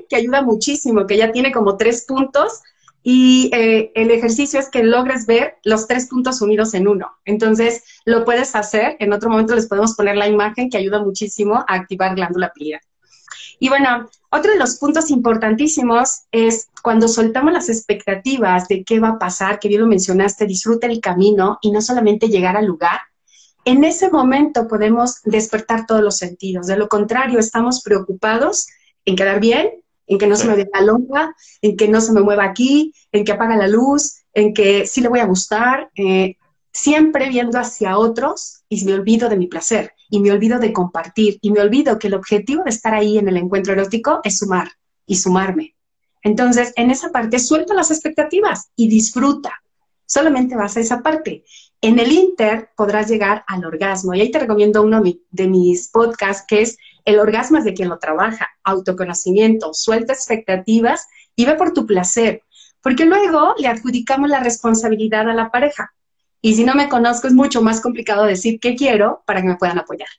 Que 0.08 0.16
ayuda 0.16 0.44
muchísimo, 0.44 1.08
que 1.08 1.18
ya 1.18 1.32
tiene 1.32 1.52
como 1.52 1.78
tres 1.78 2.06
puntos 2.08 2.62
y 3.02 3.50
eh, 3.54 3.92
el 3.96 4.12
ejercicio 4.12 4.60
es 4.60 4.70
que 4.70 4.84
logres 4.84 5.26
ver 5.26 5.56
los 5.64 5.88
tres 5.88 6.08
puntos 6.08 6.42
unidos 6.42 6.74
en 6.74 6.88
uno. 6.88 7.12
Entonces, 7.26 7.84
lo 8.06 8.26
puedes 8.26 8.56
hacer. 8.56 8.98
En 9.00 9.14
otro 9.14 9.30
momento 9.30 9.56
les 9.56 9.68
podemos 9.68 9.96
poner 9.96 10.18
la 10.18 10.28
imagen 10.28 10.70
que 10.70 10.78
ayuda 10.78 11.02
muchísimo 11.02 11.56
a 11.56 11.76
activar 11.76 12.16
glándula 12.16 12.52
pineal. 12.54 12.82
Y 13.60 13.70
bueno, 13.70 14.10
otro 14.32 14.52
de 14.52 14.58
los 14.58 14.76
puntos 14.76 15.12
importantísimos 15.12 16.24
es 16.32 16.70
cuando 16.82 17.08
soltamos 17.08 17.54
las 17.54 17.70
expectativas 17.70 18.68
de 18.68 18.84
qué 18.84 19.00
va 19.00 19.10
a 19.10 19.20
pasar, 19.20 19.60
que 19.60 19.68
bien 19.68 19.82
lo 19.82 19.88
mencionaste, 19.88 20.46
disfruta 20.46 20.88
el 20.88 21.02
camino 21.02 21.58
y 21.62 21.72
no 21.72 21.82
solamente 21.82 22.30
llegar 22.30 22.56
al 22.56 22.66
lugar. 22.66 23.00
En 23.66 23.84
ese 23.84 24.10
momento 24.10 24.68
podemos 24.68 25.22
despertar 25.24 25.86
todos 25.86 26.02
los 26.02 26.18
sentidos. 26.18 26.68
De 26.68 26.78
lo 26.78 26.88
contrario, 26.88 27.40
estamos 27.40 27.82
preocupados 27.84 28.68
en 29.06 29.16
quedar 29.16 29.40
bien, 29.40 29.72
en 30.10 30.18
que 30.18 30.28
no 30.28 30.36
se 30.36 30.48
me 30.48 30.56
vea 30.56 30.68
la 30.74 30.82
longa, 30.82 31.36
en 31.62 31.78
que 31.78 31.88
no 31.88 32.02
se 32.02 32.12
me 32.12 32.22
mueva 32.22 32.44
aquí, 32.44 32.94
en 33.12 33.24
que 33.24 33.32
apaga 33.32 33.56
la 33.56 33.68
luz, 33.68 34.24
en 34.34 34.54
que 34.54 34.86
sí 34.88 35.02
le 35.02 35.08
voy 35.08 35.20
a 35.20 35.26
gustar, 35.26 35.90
eh, 35.96 36.36
siempre 36.74 37.30
viendo 37.30 37.60
hacia 37.60 37.98
otros 37.98 38.64
y 38.68 38.84
me 38.86 38.94
olvido 38.94 39.30
de 39.30 39.38
mi 39.38 39.48
placer 39.48 39.94
y 40.10 40.20
me 40.20 40.32
olvido 40.32 40.60
de 40.60 40.74
compartir 40.74 41.38
y 41.42 41.52
me 41.52 41.62
olvido 41.62 42.00
que 42.00 42.08
el 42.08 42.16
objetivo 42.16 42.64
de 42.64 42.72
estar 42.72 42.94
ahí 42.94 43.20
en 43.20 43.28
el 43.28 43.38
encuentro 43.38 43.74
erótico 43.74 44.20
es 44.24 44.40
sumar 44.40 44.72
y 45.06 45.16
sumarme. 45.16 45.76
Entonces, 46.24 46.74
en 46.76 46.90
esa 46.90 47.12
parte 47.12 47.40
suelta 47.40 47.74
las 47.74 47.92
expectativas 47.92 48.72
y 48.76 48.90
disfruta. 48.90 49.54
Solamente 50.06 50.56
vas 50.56 50.76
a 50.76 50.80
esa 50.80 51.02
parte. 51.02 51.44
En 51.82 52.00
el 52.00 52.12
Inter 52.12 52.70
podrás 52.76 53.08
llegar 53.08 53.44
al 53.48 53.64
orgasmo. 53.64 54.14
Y 54.14 54.22
ahí 54.22 54.32
te 54.32 54.40
recomiendo 54.40 54.82
uno 54.82 55.02
de 55.30 55.48
mis 55.48 55.90
podcasts 55.90 56.46
que 56.48 56.64
es 56.64 56.78
el 57.06 57.20
orgasmo 57.20 57.58
es 57.58 57.64
de 57.64 57.74
quien 57.74 57.90
lo 57.90 58.00
trabaja, 58.00 58.50
autoconocimiento, 58.64 59.74
suelta 59.74 60.14
expectativas 60.14 61.08
y 61.36 61.46
ve 61.46 61.56
por 61.56 61.74
tu 61.74 61.86
placer, 61.86 62.44
porque 62.82 63.06
luego 63.06 63.56
le 63.58 63.68
adjudicamos 63.68 64.30
la 64.30 64.40
responsabilidad 64.40 65.30
a 65.30 65.34
la 65.34 65.52
pareja. 65.52 65.94
Y 66.42 66.56
si 66.56 66.64
no 66.64 66.76
me 66.76 66.90
conozco 66.90 67.28
es 67.28 67.34
mucho 67.34 67.62
más 67.62 67.82
complicado 67.82 68.24
decir 68.26 68.60
qué 68.60 68.76
quiero 68.76 69.24
para 69.26 69.42
que 69.42 69.48
me 69.48 69.58
puedan 69.58 69.80
apoyar. 69.80 70.10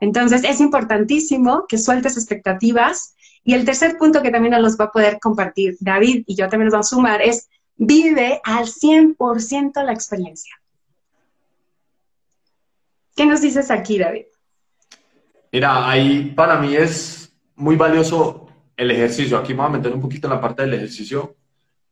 Entonces 0.00 0.44
es 0.44 0.60
importantísimo 0.60 1.66
que 1.68 1.78
sueltes 1.78 2.16
expectativas 2.16 3.14
Y 3.48 3.54
el 3.54 3.64
tercer 3.64 3.96
punto 3.96 4.22
que 4.22 4.32
también 4.32 4.52
nos 4.52 4.60
los 4.60 4.76
va 4.76 4.86
a 4.86 4.92
poder 4.92 5.20
compartir 5.20 5.76
David 5.78 6.24
y 6.26 6.34
yo 6.34 6.48
también 6.48 6.66
nos 6.66 6.72
vamos 6.72 6.92
a 6.92 6.96
sumar 6.96 7.22
es 7.22 7.48
vive 7.76 8.40
al 8.42 8.66
100% 8.66 9.84
la 9.84 9.92
experiencia. 9.92 10.52
¿Qué 13.14 13.24
nos 13.24 13.40
dices 13.40 13.70
aquí, 13.70 13.98
David? 13.98 14.26
Mira, 15.56 15.88
ahí 15.88 16.34
para 16.36 16.60
mí 16.60 16.76
es 16.76 17.34
muy 17.54 17.76
valioso 17.76 18.46
el 18.76 18.90
ejercicio. 18.90 19.38
Aquí 19.38 19.54
me 19.54 19.60
voy 19.60 19.68
a 19.68 19.78
meter 19.78 19.90
un 19.90 20.02
poquito 20.02 20.26
en 20.26 20.34
la 20.34 20.40
parte 20.42 20.60
del 20.60 20.74
ejercicio. 20.74 21.34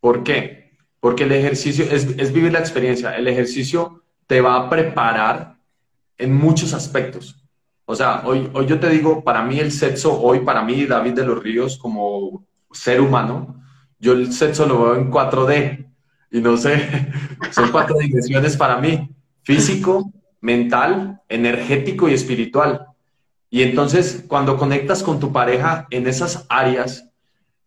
¿Por 0.01 0.23
qué? 0.23 0.73
Porque 1.01 1.25
el 1.25 1.33
ejercicio 1.33 1.87
es, 1.91 2.05
es 2.19 2.31
vivir 2.31 2.53
la 2.53 2.59
experiencia. 2.59 3.17
El 3.17 3.27
ejercicio 3.27 4.03
te 4.27 4.43
va 4.43 4.57
a 4.57 4.69
preparar 4.69 5.57
en 6.19 6.35
muchos 6.35 6.75
aspectos. 6.75 7.43
O 7.87 7.95
sea, 7.95 8.21
hoy, 8.27 8.51
hoy 8.53 8.67
yo 8.67 8.79
te 8.79 8.91
digo, 8.91 9.25
para 9.25 9.43
mí 9.43 9.59
el 9.59 9.73
sexo, 9.73 10.21
hoy 10.21 10.41
para 10.41 10.63
mí 10.63 10.85
David 10.85 11.15
de 11.15 11.25
los 11.25 11.43
Ríos 11.43 11.79
como 11.79 12.45
ser 12.71 13.01
humano, 13.01 13.63
yo 13.99 14.13
el 14.13 14.31
sexo 14.35 14.67
lo 14.67 14.85
veo 14.85 14.97
en 14.97 15.11
4D 15.11 15.91
y 16.33 16.41
no 16.43 16.59
sé, 16.59 17.09
son 17.51 17.73
cuatro 17.73 17.97
dimensiones 17.97 18.59
para 18.59 18.77
mí, 18.77 19.09
físico, 19.43 20.13
mental, 20.43 21.23
energético 21.31 22.11
y 22.11 22.13
espiritual. 22.13 22.89
Y 23.55 23.63
entonces, 23.63 24.25
cuando 24.27 24.57
conectas 24.57 25.05
con 25.05 25.21
tu 25.21 25.33
pareja 25.33 25.87
en 25.91 26.09
esas 26.09 26.45
áreas, 26.49 27.11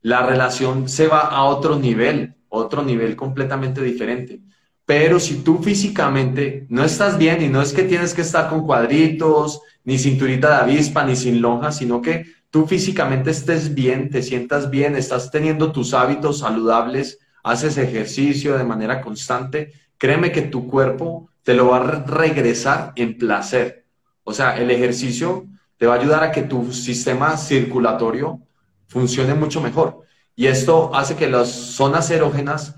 la 0.01 0.21
relación 0.21 0.89
se 0.89 1.07
va 1.07 1.21
a 1.21 1.45
otro 1.45 1.79
nivel, 1.79 2.35
otro 2.49 2.83
nivel 2.83 3.15
completamente 3.15 3.81
diferente. 3.81 4.41
Pero 4.85 5.17
si 5.17 5.35
tú 5.43 5.63
físicamente 5.63 6.65
no 6.67 6.83
estás 6.83 7.17
bien, 7.17 7.41
y 7.41 7.47
no 7.47 7.61
es 7.61 7.71
que 7.71 7.83
tienes 7.83 8.13
que 8.13 8.23
estar 8.23 8.49
con 8.49 8.65
cuadritos, 8.65 9.61
ni 9.85 9.97
cinturita 9.97 10.49
de 10.49 10.55
avispa, 10.55 11.05
ni 11.05 11.15
sin 11.15 11.41
lonja, 11.41 11.71
sino 11.71 12.01
que 12.01 12.25
tú 12.51 12.67
físicamente 12.67 13.31
estés 13.31 13.73
bien, 13.73 14.09
te 14.09 14.21
sientas 14.21 14.69
bien, 14.69 14.97
estás 14.97 15.31
teniendo 15.31 15.71
tus 15.71 15.93
hábitos 15.93 16.39
saludables, 16.39 17.19
haces 17.45 17.77
ejercicio 17.77 18.57
de 18.57 18.65
manera 18.65 18.99
constante, 18.99 19.71
créeme 19.97 20.33
que 20.33 20.41
tu 20.41 20.67
cuerpo 20.67 21.29
te 21.43 21.53
lo 21.53 21.69
va 21.69 21.77
a 21.77 22.03
regresar 22.03 22.91
en 22.97 23.17
placer. 23.17 23.85
O 24.25 24.33
sea, 24.33 24.57
el 24.57 24.69
ejercicio 24.69 25.45
te 25.77 25.85
va 25.85 25.95
a 25.95 25.99
ayudar 25.99 26.23
a 26.23 26.31
que 26.31 26.43
tu 26.43 26.71
sistema 26.73 27.37
circulatorio 27.37 28.41
funcione 28.87 29.33
mucho 29.33 29.61
mejor. 29.61 30.01
Y 30.35 30.47
esto 30.47 30.93
hace 30.95 31.15
que 31.15 31.29
las 31.29 31.49
zonas 31.49 32.09
erógenas 32.11 32.75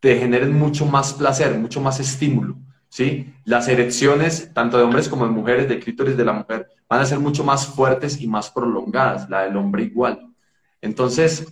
te 0.00 0.18
generen 0.18 0.58
mucho 0.58 0.86
más 0.86 1.14
placer, 1.14 1.58
mucho 1.58 1.80
más 1.80 2.00
estímulo. 2.00 2.56
¿sí? 2.88 3.34
Las 3.44 3.68
erecciones, 3.68 4.52
tanto 4.52 4.76
de 4.76 4.84
hombres 4.84 5.08
como 5.08 5.26
de 5.26 5.32
mujeres, 5.32 5.68
de 5.68 5.78
clítoris 5.78 6.16
de 6.16 6.24
la 6.24 6.32
mujer, 6.32 6.68
van 6.88 7.00
a 7.00 7.06
ser 7.06 7.18
mucho 7.18 7.44
más 7.44 7.66
fuertes 7.66 8.20
y 8.20 8.26
más 8.26 8.50
prolongadas, 8.50 9.28
la 9.28 9.42
del 9.42 9.56
hombre 9.56 9.84
igual. 9.84 10.28
Entonces, 10.80 11.46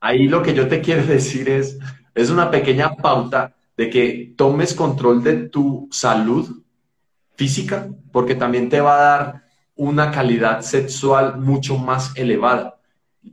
ahí 0.00 0.28
lo 0.28 0.42
que 0.42 0.54
yo 0.54 0.68
te 0.68 0.80
quiero 0.82 1.04
decir 1.04 1.48
es, 1.48 1.78
es 2.14 2.30
una 2.30 2.50
pequeña 2.50 2.94
pauta 2.94 3.54
de 3.76 3.90
que 3.90 4.34
tomes 4.36 4.74
control 4.74 5.22
de 5.24 5.48
tu 5.48 5.88
salud 5.90 6.62
física, 7.36 7.88
porque 8.12 8.34
también 8.34 8.68
te 8.68 8.80
va 8.80 8.94
a 8.94 9.02
dar 9.02 9.43
una 9.76 10.10
calidad 10.10 10.62
sexual 10.62 11.38
mucho 11.38 11.76
más 11.76 12.12
elevada. 12.16 12.78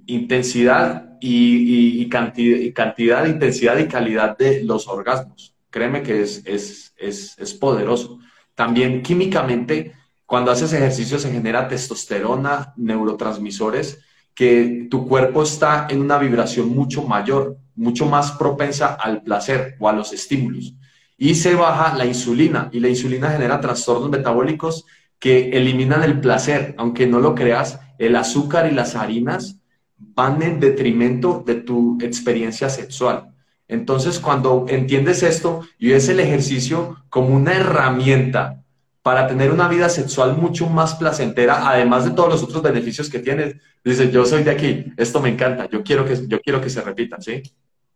Intensidad 0.05 1.17
y, 1.21 2.07
cantidad, 2.09 2.73
cantidad, 2.73 3.25
intensidad 3.25 3.77
y 3.77 3.87
calidad 3.87 4.37
de 4.37 4.63
los 4.63 4.87
orgasmos. 4.87 5.53
Créeme 5.69 6.01
que 6.01 6.21
es, 6.21 6.41
es, 6.45 6.93
es, 6.97 7.37
es 7.37 7.53
poderoso. 7.53 8.19
También 8.55 9.01
químicamente, 9.01 9.93
cuando 10.25 10.51
haces 10.51 10.73
ejercicio 10.73 11.19
se 11.19 11.31
genera 11.31 11.67
testosterona, 11.67 12.73
neurotransmisores, 12.77 13.99
que 14.33 14.87
tu 14.89 15.07
cuerpo 15.07 15.43
está 15.43 15.87
en 15.89 16.01
una 16.01 16.17
vibración 16.17 16.69
mucho 16.69 17.03
mayor, 17.03 17.57
mucho 17.75 18.05
más 18.05 18.31
propensa 18.33 18.95
al 18.95 19.21
placer 19.21 19.75
o 19.79 19.87
a 19.89 19.93
los 19.93 20.13
estímulos. 20.13 20.73
Y 21.17 21.35
se 21.35 21.53
baja 21.53 21.95
la 21.95 22.05
insulina 22.05 22.69
y 22.71 22.79
la 22.79 22.89
insulina 22.89 23.29
genera 23.29 23.61
trastornos 23.61 24.09
metabólicos 24.09 24.85
que 25.21 25.51
eliminan 25.51 26.03
el 26.03 26.19
placer, 26.19 26.73
aunque 26.77 27.05
no 27.05 27.19
lo 27.19 27.35
creas, 27.35 27.79
el 27.99 28.15
azúcar 28.15 28.69
y 28.69 28.73
las 28.73 28.95
harinas 28.95 29.59
van 29.97 30.41
en 30.41 30.59
detrimento 30.59 31.43
de 31.45 31.55
tu 31.55 31.99
experiencia 32.01 32.69
sexual. 32.69 33.31
Entonces, 33.67 34.19
cuando 34.19 34.65
entiendes 34.67 35.21
esto 35.21 35.61
y 35.77 35.89
ves 35.89 36.09
el 36.09 36.19
ejercicio 36.19 36.97
como 37.09 37.35
una 37.35 37.53
herramienta 37.53 38.63
para 39.03 39.27
tener 39.27 39.51
una 39.51 39.67
vida 39.67 39.89
sexual 39.89 40.35
mucho 40.35 40.67
más 40.67 40.95
placentera, 40.95 41.69
además 41.69 42.03
de 42.05 42.11
todos 42.11 42.29
los 42.29 42.43
otros 42.43 42.63
beneficios 42.63 43.07
que 43.07 43.19
tienes. 43.19 43.55
Dice, 43.83 44.09
yo 44.11 44.25
soy 44.25 44.41
de 44.41 44.51
aquí, 44.51 44.85
esto 44.97 45.21
me 45.21 45.29
encanta, 45.29 45.69
yo 45.69 45.83
quiero 45.83 46.03
que, 46.03 46.27
yo 46.27 46.41
quiero 46.41 46.59
que 46.59 46.69
se 46.69 46.81
repita, 46.81 47.21
¿sí? 47.21 47.43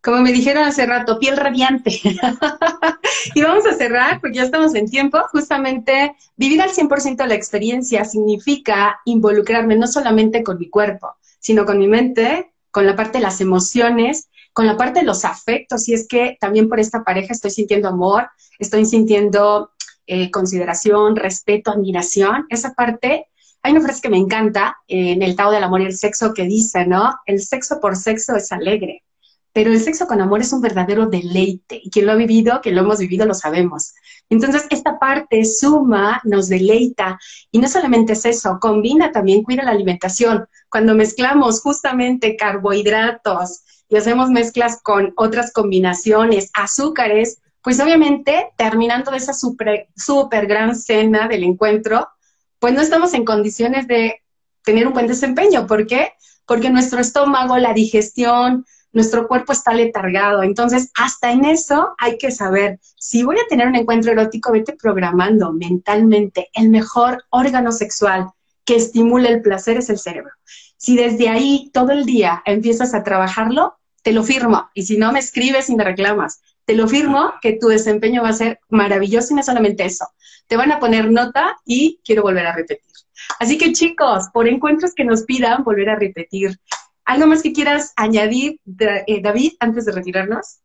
Como 0.06 0.22
me 0.22 0.32
dijeron 0.32 0.64
hace 0.66 0.86
rato, 0.86 1.18
piel 1.18 1.36
radiante. 1.36 2.00
y 3.34 3.42
vamos 3.42 3.66
a 3.66 3.74
cerrar, 3.74 4.22
porque 4.22 4.38
ya 4.38 4.44
estamos 4.44 4.76
en 4.76 4.88
tiempo. 4.88 5.18
Justamente, 5.32 6.16
vivir 6.38 6.62
al 6.62 6.70
100% 6.70 7.26
la 7.26 7.34
experiencia 7.34 8.06
significa 8.06 9.00
involucrarme 9.06 9.76
no 9.76 9.88
solamente 9.88 10.44
con 10.44 10.60
mi 10.60 10.70
cuerpo, 10.70 11.16
sino 11.40 11.66
con 11.66 11.80
mi 11.80 11.88
mente, 11.88 12.54
con 12.70 12.86
la 12.86 12.96
parte 12.96 13.18
de 13.18 13.24
las 13.24 13.42
emociones, 13.42 14.30
con 14.54 14.68
la 14.68 14.78
parte 14.78 15.00
de 15.00 15.08
los 15.08 15.26
afectos. 15.26 15.90
Y 15.90 15.96
es 15.96 16.08
que 16.08 16.38
también 16.40 16.70
por 16.70 16.80
esta 16.80 17.04
pareja 17.04 17.34
estoy 17.34 17.50
sintiendo 17.50 17.90
amor, 17.90 18.30
estoy 18.60 18.86
sintiendo 18.86 19.72
eh, 20.06 20.30
consideración, 20.30 21.16
respeto, 21.16 21.72
admiración, 21.72 22.46
esa 22.50 22.76
parte, 22.76 23.26
hay 23.64 23.72
una 23.72 23.82
frase 23.82 24.04
que 24.04 24.10
me 24.10 24.20
encanta 24.20 24.78
en 24.88 25.24
el 25.24 25.36
Tao 25.36 25.50
del 25.50 25.64
Amor 25.64 25.82
y 25.82 25.86
el 25.86 25.98
Sexo 25.98 26.32
que 26.36 26.44
dice, 26.44 26.86
¿no? 26.86 27.16
El 27.26 27.42
sexo 27.42 27.80
por 27.82 27.96
sexo 27.96 28.36
es 28.36 28.52
alegre, 28.52 29.02
pero 29.56 29.72
el 29.72 29.80
sexo 29.80 30.06
con 30.06 30.20
amor 30.20 30.42
es 30.42 30.52
un 30.52 30.60
verdadero 30.60 31.06
deleite, 31.06 31.80
y 31.82 31.90
quien 31.90 32.08
lo 32.08 32.12
ha 32.12 32.16
vivido, 32.16 32.60
quien 32.62 32.76
lo 32.76 32.82
hemos 32.82 33.00
vivido, 33.00 33.26
lo 33.26 33.34
sabemos. 33.34 33.94
Entonces, 34.30 34.68
esta 34.70 35.00
parte 35.00 35.46
suma, 35.46 36.20
nos 36.26 36.50
deleita, 36.50 37.18
y 37.52 37.60
no 37.60 37.70
solamente 37.70 38.12
es 38.12 38.26
eso, 38.26 38.58
combina 38.60 39.14
también, 39.14 39.44
cuida 39.44 39.64
la 39.64 39.72
alimentación. 39.72 40.46
Cuando 40.68 40.94
mezclamos 40.94 41.62
justamente 41.62 42.36
carbohidratos 42.36 43.62
y 43.88 43.96
hacemos 43.96 44.30
mezclas 44.30 44.82
con 44.84 45.14
otras 45.16 45.54
combinaciones, 45.54 46.50
azúcares, 46.54 47.40
pues 47.62 47.80
obviamente 47.80 48.50
terminando 48.58 49.14
esa 49.14 49.34
super, 49.34 49.88
super 49.96 50.48
gran 50.48 50.76
cena 50.76 51.30
del 51.30 51.46
encuentro, 51.46 52.10
pues 52.60 52.74
no 52.74 52.82
estamos 52.82 53.14
en 53.14 53.24
condiciones 53.24 53.88
de 53.88 54.22
tener 54.66 54.86
un 54.86 54.92
buen 54.92 55.08
desempeño. 55.08 55.66
¿Por 55.66 55.88
qué? 55.88 56.12
Porque 56.46 56.70
nuestro 56.70 57.00
estómago, 57.00 57.58
la 57.58 57.72
digestión, 57.72 58.66
nuestro 58.96 59.28
cuerpo 59.28 59.52
está 59.52 59.74
letargado. 59.74 60.42
Entonces, 60.42 60.90
hasta 60.96 61.32
en 61.32 61.46
eso 61.46 61.94
hay 62.00 62.18
que 62.18 62.32
saber, 62.32 62.80
si 62.98 63.24
voy 63.24 63.36
a 63.36 63.48
tener 63.48 63.68
un 63.68 63.76
encuentro 63.76 64.14
erótico, 64.14 64.54
vete 64.54 64.74
programando 64.74 65.52
mentalmente. 65.52 66.50
El 66.54 66.70
mejor 66.70 67.24
órgano 67.30 67.72
sexual 67.72 68.30
que 68.64 68.78
estimule 68.78 69.30
el 69.30 69.42
placer 69.42 69.78
es 69.78 69.90
el 69.90 70.00
cerebro. 70.00 70.32
Si 70.78 70.96
desde 70.96 71.30
ahí 71.30 71.70
todo 71.74 71.92
el 71.92 72.06
día 72.06 72.42
empiezas 72.46 72.94
a 72.94 73.04
trabajarlo, 73.04 73.76
te 74.02 74.14
lo 74.14 74.24
firmo. 74.24 74.70
Y 74.74 74.84
si 74.84 74.98
no, 74.98 75.12
me 75.12 75.20
escribes 75.20 75.70
y 75.70 75.76
me 75.76 75.84
reclamas. 75.84 76.42
Te 76.64 76.74
lo 76.74 76.88
firmo 76.88 77.34
que 77.42 77.54
tu 77.54 77.68
desempeño 77.68 78.24
va 78.24 78.30
a 78.30 78.34
ser 78.34 78.60
maravilloso 78.70 79.34
y 79.34 79.36
no 79.36 79.44
solamente 79.44 79.86
eso. 79.86 80.08
Te 80.48 80.56
van 80.56 80.72
a 80.72 80.80
poner 80.80 81.12
nota 81.12 81.58
y 81.66 82.00
quiero 82.06 82.24
volver 82.24 82.48
a 82.48 82.56
repetir. 82.56 82.92
Así 83.40 83.58
que 83.58 83.74
chicos, 83.74 84.30
por 84.34 84.48
encuentros 84.48 84.94
que 84.94 85.04
nos 85.04 85.24
pidan, 85.24 85.64
volver 85.64 85.90
a 85.90 85.96
repetir. 85.96 86.58
¿Algo 87.06 87.28
más 87.28 87.44
que 87.44 87.54
quieras 87.54 87.94
añadir, 87.96 88.60
eh, 89.08 89.22
David, 89.22 89.54
antes 89.60 89.86
de 89.86 89.92
retirarnos? 89.92 90.58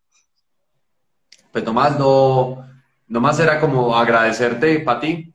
Pues 1.53 1.65
nomás, 1.65 1.99
no, 1.99 2.67
nomás 3.07 3.39
era 3.41 3.61
como 3.61 3.95
agradecerte, 3.95 4.81
Pati, 4.81 5.35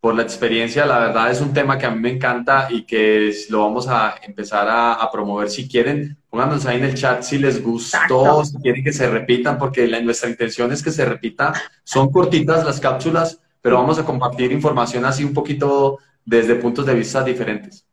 por 0.00 0.16
la 0.16 0.22
experiencia. 0.22 0.84
La 0.84 0.98
verdad 0.98 1.30
es 1.30 1.40
un 1.40 1.52
tema 1.52 1.78
que 1.78 1.86
a 1.86 1.90
mí 1.92 2.00
me 2.00 2.10
encanta 2.10 2.66
y 2.70 2.82
que 2.82 3.32
lo 3.50 3.60
vamos 3.60 3.86
a 3.86 4.16
empezar 4.20 4.66
a, 4.68 5.08
promover. 5.12 5.48
Si 5.48 5.68
quieren, 5.68 6.18
pónganos 6.28 6.66
ahí 6.66 6.78
en 6.78 6.84
el 6.84 6.94
chat 6.94 7.22
si 7.22 7.38
les 7.38 7.62
gustó, 7.62 8.44
si 8.44 8.56
quieren 8.56 8.82
que 8.82 8.92
se 8.92 9.08
repitan, 9.08 9.58
porque 9.58 9.86
la, 9.86 10.00
nuestra 10.00 10.28
intención 10.28 10.72
es 10.72 10.82
que 10.82 10.90
se 10.90 11.04
repita. 11.04 11.52
Son 11.84 12.10
cortitas 12.10 12.64
las 12.64 12.80
cápsulas, 12.80 13.40
pero 13.60 13.76
vamos 13.76 14.00
a 14.00 14.04
compartir 14.04 14.50
información 14.50 15.04
así 15.04 15.22
un 15.22 15.32
poquito 15.32 15.98
desde 16.24 16.56
puntos 16.56 16.84
de 16.84 16.94
vista 16.94 17.22
diferentes. 17.22 17.86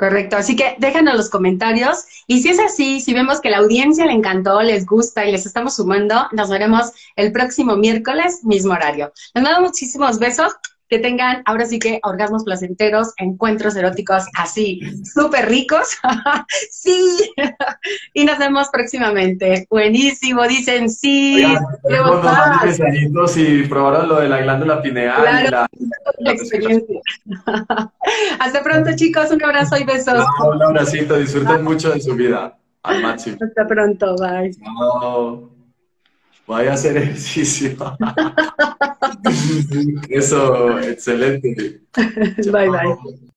Correcto, 0.00 0.38
así 0.38 0.56
que 0.56 0.76
déjanos 0.78 1.14
los 1.14 1.28
comentarios. 1.28 2.06
Y 2.26 2.40
si 2.40 2.48
es 2.48 2.58
así, 2.58 3.02
si 3.02 3.12
vemos 3.12 3.42
que 3.42 3.50
la 3.50 3.58
audiencia 3.58 4.06
le 4.06 4.14
encantó, 4.14 4.62
les 4.62 4.86
gusta 4.86 5.26
y 5.26 5.30
les 5.30 5.44
estamos 5.44 5.76
sumando, 5.76 6.26
nos 6.32 6.48
veremos 6.48 6.92
el 7.16 7.32
próximo 7.32 7.76
miércoles, 7.76 8.42
mismo 8.42 8.72
horario. 8.72 9.12
Les 9.34 9.44
mando 9.44 9.60
muchísimos 9.60 10.18
besos 10.18 10.54
que 10.90 10.98
tengan 10.98 11.42
ahora 11.46 11.64
sí 11.66 11.78
que 11.78 12.00
orgasmos 12.02 12.42
placenteros, 12.42 13.12
encuentros 13.16 13.76
eróticos 13.76 14.24
así, 14.36 14.80
súper 15.04 15.48
ricos. 15.48 15.96
sí. 16.70 17.16
y 18.12 18.24
nos 18.24 18.38
vemos 18.38 18.68
próximamente. 18.72 19.66
Buenísimo, 19.70 20.46
dicen 20.48 20.90
sí. 20.90 21.46
y 23.36 23.62
probaron 23.68 24.08
lo 24.08 24.20
de 24.20 24.28
la 24.28 24.40
glándula 24.40 24.82
pineal. 24.82 25.22
Claro, 25.22 25.66
la, 26.18 26.32
experiencia. 26.32 27.00
Hasta 28.40 28.62
pronto, 28.62 28.90
chicos. 28.96 29.30
Un 29.30 29.44
abrazo 29.44 29.76
y 29.76 29.84
besos. 29.84 30.24
un 30.44 30.62
abracito. 30.62 31.16
Disfruten 31.16 31.62
mucho 31.62 31.92
de 31.92 32.00
su 32.00 32.16
vida. 32.16 32.56
Al 32.82 33.02
máximo. 33.02 33.36
Hasta 33.40 33.66
pronto. 33.66 34.16
Bye. 34.16 35.49
Vaya 36.50 36.72
a 36.72 36.74
hacer 36.74 36.96
ejercicio. 36.96 37.76
Eso, 40.08 40.80
excelente. 40.80 41.80
Bye, 42.50 42.68
bye. 42.68 43.29